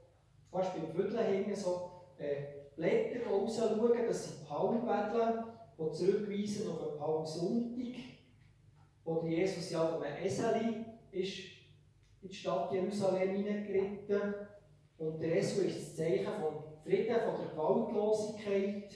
fast 0.51 0.73
beim 0.73 0.91
Viertel 0.91 1.23
hängen, 1.23 1.55
so 1.55 1.91
äh, 2.17 2.75
Blättern 2.75 3.31
rausschauen, 3.31 4.05
das 4.05 4.25
sind 4.25 4.49
Palmbädel, 4.49 5.45
die 5.79 5.91
zurückweisen 5.93 6.71
auf 6.71 6.89
den 6.89 6.99
Palmsonntag, 6.99 7.95
wo 9.05 9.25
Jesus 9.25 9.71
ja 9.71 9.87
auf 9.87 10.01
einem 10.01 10.25
Eseli 10.25 10.85
ist 11.13 11.39
in 12.21 12.27
die 12.27 12.35
Stadt 12.35 12.73
Jerusalem 12.73 13.33
hineingeritten. 13.33 14.33
Und 15.01 15.19
der 15.19 15.37
Esel 15.37 15.65
ist 15.65 15.81
das 15.81 15.95
Zeichen 15.95 16.31
von 16.39 16.63
Frieden, 16.83 17.19
von 17.21 17.35
der 17.41 17.49
Gewaltlosigkeit. 17.49 18.93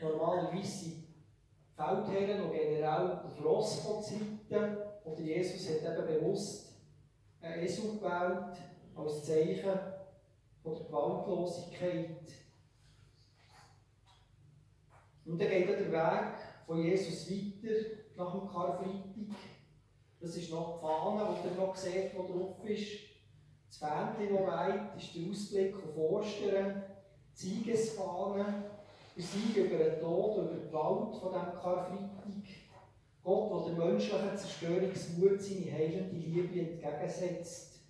Normalerweise 0.00 0.66
sind 0.66 1.04
Feldherren 1.76 2.44
und 2.44 2.52
Generäle 2.52 3.22
auf 3.22 3.44
Ross 3.44 3.80
von 3.80 4.02
Zeiten. 4.02 4.78
Und 5.04 5.18
Jesus 5.18 5.68
hat 5.68 5.98
eben 5.98 6.06
bewusst 6.06 6.72
einen 7.42 7.62
Esel 7.62 7.98
gewählt 7.98 8.56
als 8.96 9.26
Zeichen 9.26 9.78
von 10.62 10.74
der 10.74 10.84
Gewaltlosigkeit. 10.84 12.32
Und 15.26 15.38
dann 15.38 15.50
geht 15.50 15.68
der 15.68 15.92
Weg 15.92 16.34
von 16.66 16.82
Jesus 16.82 17.30
weiter 17.30 17.74
nach 18.16 18.38
dem 18.38 18.48
Karfreitag. 18.48 19.36
Das 20.18 20.34
ist 20.34 20.50
noch 20.50 20.76
die 20.76 20.80
Fahne, 20.80 21.36
die 21.44 21.48
ihr 21.48 21.54
noch 21.56 21.76
seht, 21.76 22.12
die 22.12 22.16
drauf 22.16 22.64
ist. 22.64 23.09
Das 23.80 23.88
Fähnchen, 23.88 24.36
das 24.36 24.46
weit, 24.46 24.96
ist 24.96 25.14
der 25.14 25.30
Ausblick 25.30 25.74
auf 25.74 25.96
Ostern. 25.96 26.82
Die 27.34 27.46
Siegesfahne, 27.48 28.64
der 29.16 29.22
Sieg 29.22 29.56
über 29.56 29.78
den 29.78 30.00
Tod, 30.00 30.36
über 30.36 30.54
die 30.54 30.66
Gewalt 30.66 31.16
von 31.16 31.32
diesem 31.32 31.54
Karfreitag. 31.54 32.10
Gott, 33.24 33.66
der 33.66 33.74
der 33.74 33.84
menschlichen 33.86 34.36
Zerstörungswut 34.36 35.40
seine 35.40 35.72
heilende 35.72 36.14
Liebe 36.14 36.60
entgegensetzt. 36.60 37.80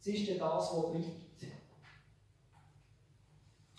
Es 0.00 0.06
ist 0.06 0.28
ja 0.28 0.34
das, 0.38 0.76
was 0.76 0.90
bleibt. 0.90 1.52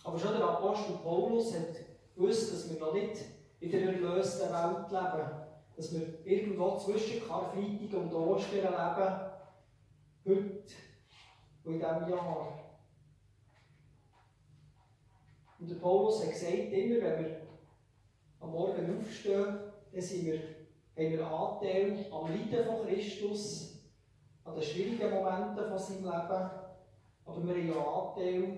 Aber 0.04 0.18
schon 0.18 0.34
der 0.34 0.48
Apostel 0.48 0.94
Paulus 1.04 1.54
hat 1.54 1.76
gewusst, 2.16 2.54
dass 2.54 2.70
wir 2.72 2.80
noch 2.80 2.94
nicht 2.94 3.18
in 3.60 3.72
der 3.72 3.82
erlösten 3.82 4.50
Welt 4.50 4.92
leben. 4.92 5.30
Dass 5.76 5.94
wir 5.94 6.26
irgendwo 6.26 6.78
zwischen 6.78 7.28
Karfreitag 7.28 7.94
und 7.94 8.14
Ostern 8.14 8.62
leben. 8.62 9.32
Heute 10.24 10.91
Jahr. 11.66 12.60
Und 15.60 15.70
der 15.70 15.76
Paulus 15.76 16.24
hat 16.24 16.32
gesagt, 16.32 16.54
immer 16.54 17.02
wenn 17.02 17.24
wir 17.24 17.42
am 18.40 18.52
Morgen 18.52 19.00
aufstehen, 19.00 19.60
dann 19.92 20.02
sind 20.02 20.26
wir, 20.26 20.40
haben 20.40 21.12
wir 21.12 21.28
Anteil 21.28 22.06
am 22.12 22.30
Leiden 22.30 22.66
von 22.66 22.88
Christus, 22.88 23.80
an 24.44 24.56
den 24.56 24.64
schwierigen 24.64 25.12
Momenten 25.12 25.70
von 25.70 25.78
seinem 25.78 26.04
Leben, 26.04 26.52
aber 27.26 27.44
wir 27.44 27.54
haben 27.54 27.68
ja 27.68 27.76
Anteil 27.76 28.58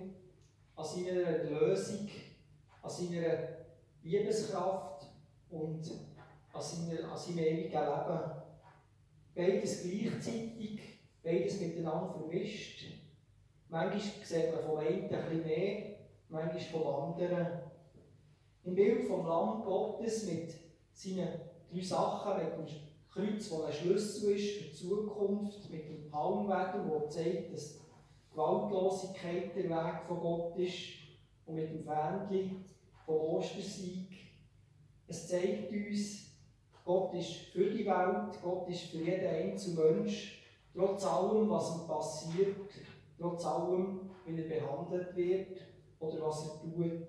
an 0.75 0.85
seiner 0.85 1.21
Erlösung, 1.21 2.07
an 2.81 2.89
seiner 2.89 3.37
Liebeskraft 4.01 5.07
und 5.49 5.91
an, 6.53 6.61
seiner, 6.61 7.11
an 7.11 7.17
seinem 7.17 7.39
ewigen 7.39 7.71
Leben. 7.71 8.21
Beides 9.35 9.83
gleichzeitig, 9.83 10.92
beides 11.23 11.59
miteinander 11.59 12.13
vermischt. 12.13 12.83
Manchmal 13.69 14.01
sieht 14.23 14.53
man 14.53 14.63
vom 14.63 14.77
einen 14.77 15.03
ein 15.03 15.09
bisschen 15.09 15.43
mehr, 15.43 15.95
manchmal 16.29 16.59
vom 16.59 16.87
anderen. 16.87 17.47
Im 18.65 18.75
Bild 18.75 19.07
vom 19.07 19.25
Lamm 19.25 19.63
Gottes 19.63 20.25
mit 20.25 20.53
seinen 20.93 21.27
drei 21.71 21.81
Sachen, 21.81 22.43
mit 22.43 22.57
dem 22.57 22.65
Kreuz, 23.09 23.49
das 23.49 23.61
ein 23.63 23.73
Schlüssel 23.73 24.35
ist 24.35 24.57
für 24.57 24.63
die 24.65 24.73
Zukunft, 24.73 25.69
mit 25.69 25.89
dem 25.89 26.09
Palmwedel, 26.09 26.89
der 26.89 27.09
zeigt, 27.09 27.53
dass 27.53 27.79
Gewaltlosigkeit 28.31 29.55
der 29.55 29.69
Weg 29.69 30.03
von 30.07 30.19
Gott 30.19 30.57
ist 30.57 30.93
und 31.45 31.55
mit 31.55 31.69
dem 31.69 31.83
Fähnchen 31.83 32.65
vom 33.05 33.15
Ostersieg. 33.15 34.07
Es 35.07 35.27
zeigt 35.27 35.71
uns, 35.71 36.31
Gott 36.85 37.13
ist 37.13 37.33
für 37.51 37.69
die 37.69 37.85
Welt, 37.85 38.41
Gott 38.41 38.67
ist 38.69 38.83
für 38.83 38.97
jeden 38.97 39.27
einzelnen 39.27 40.03
Mensch, 40.03 40.42
trotz 40.73 41.05
allem, 41.05 41.49
was 41.49 41.75
ihm 41.75 41.87
passiert, 41.87 42.55
trotz 43.17 43.45
allem, 43.45 44.09
wie 44.25 44.41
er 44.41 44.47
behandelt 44.47 45.15
wird 45.15 45.57
oder 45.99 46.21
was 46.21 46.47
er 46.47 46.61
tut. 46.61 47.07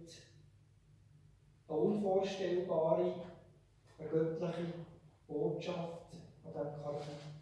Eine 1.66 1.78
unvorstellbare, 1.78 3.14
eine 3.98 4.08
göttliche 4.08 4.74
Botschaft 5.26 6.12
an 6.44 6.52
diesem 6.52 6.82
Karfreitag. 6.82 7.34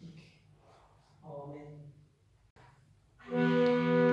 Amen. 3.29 4.12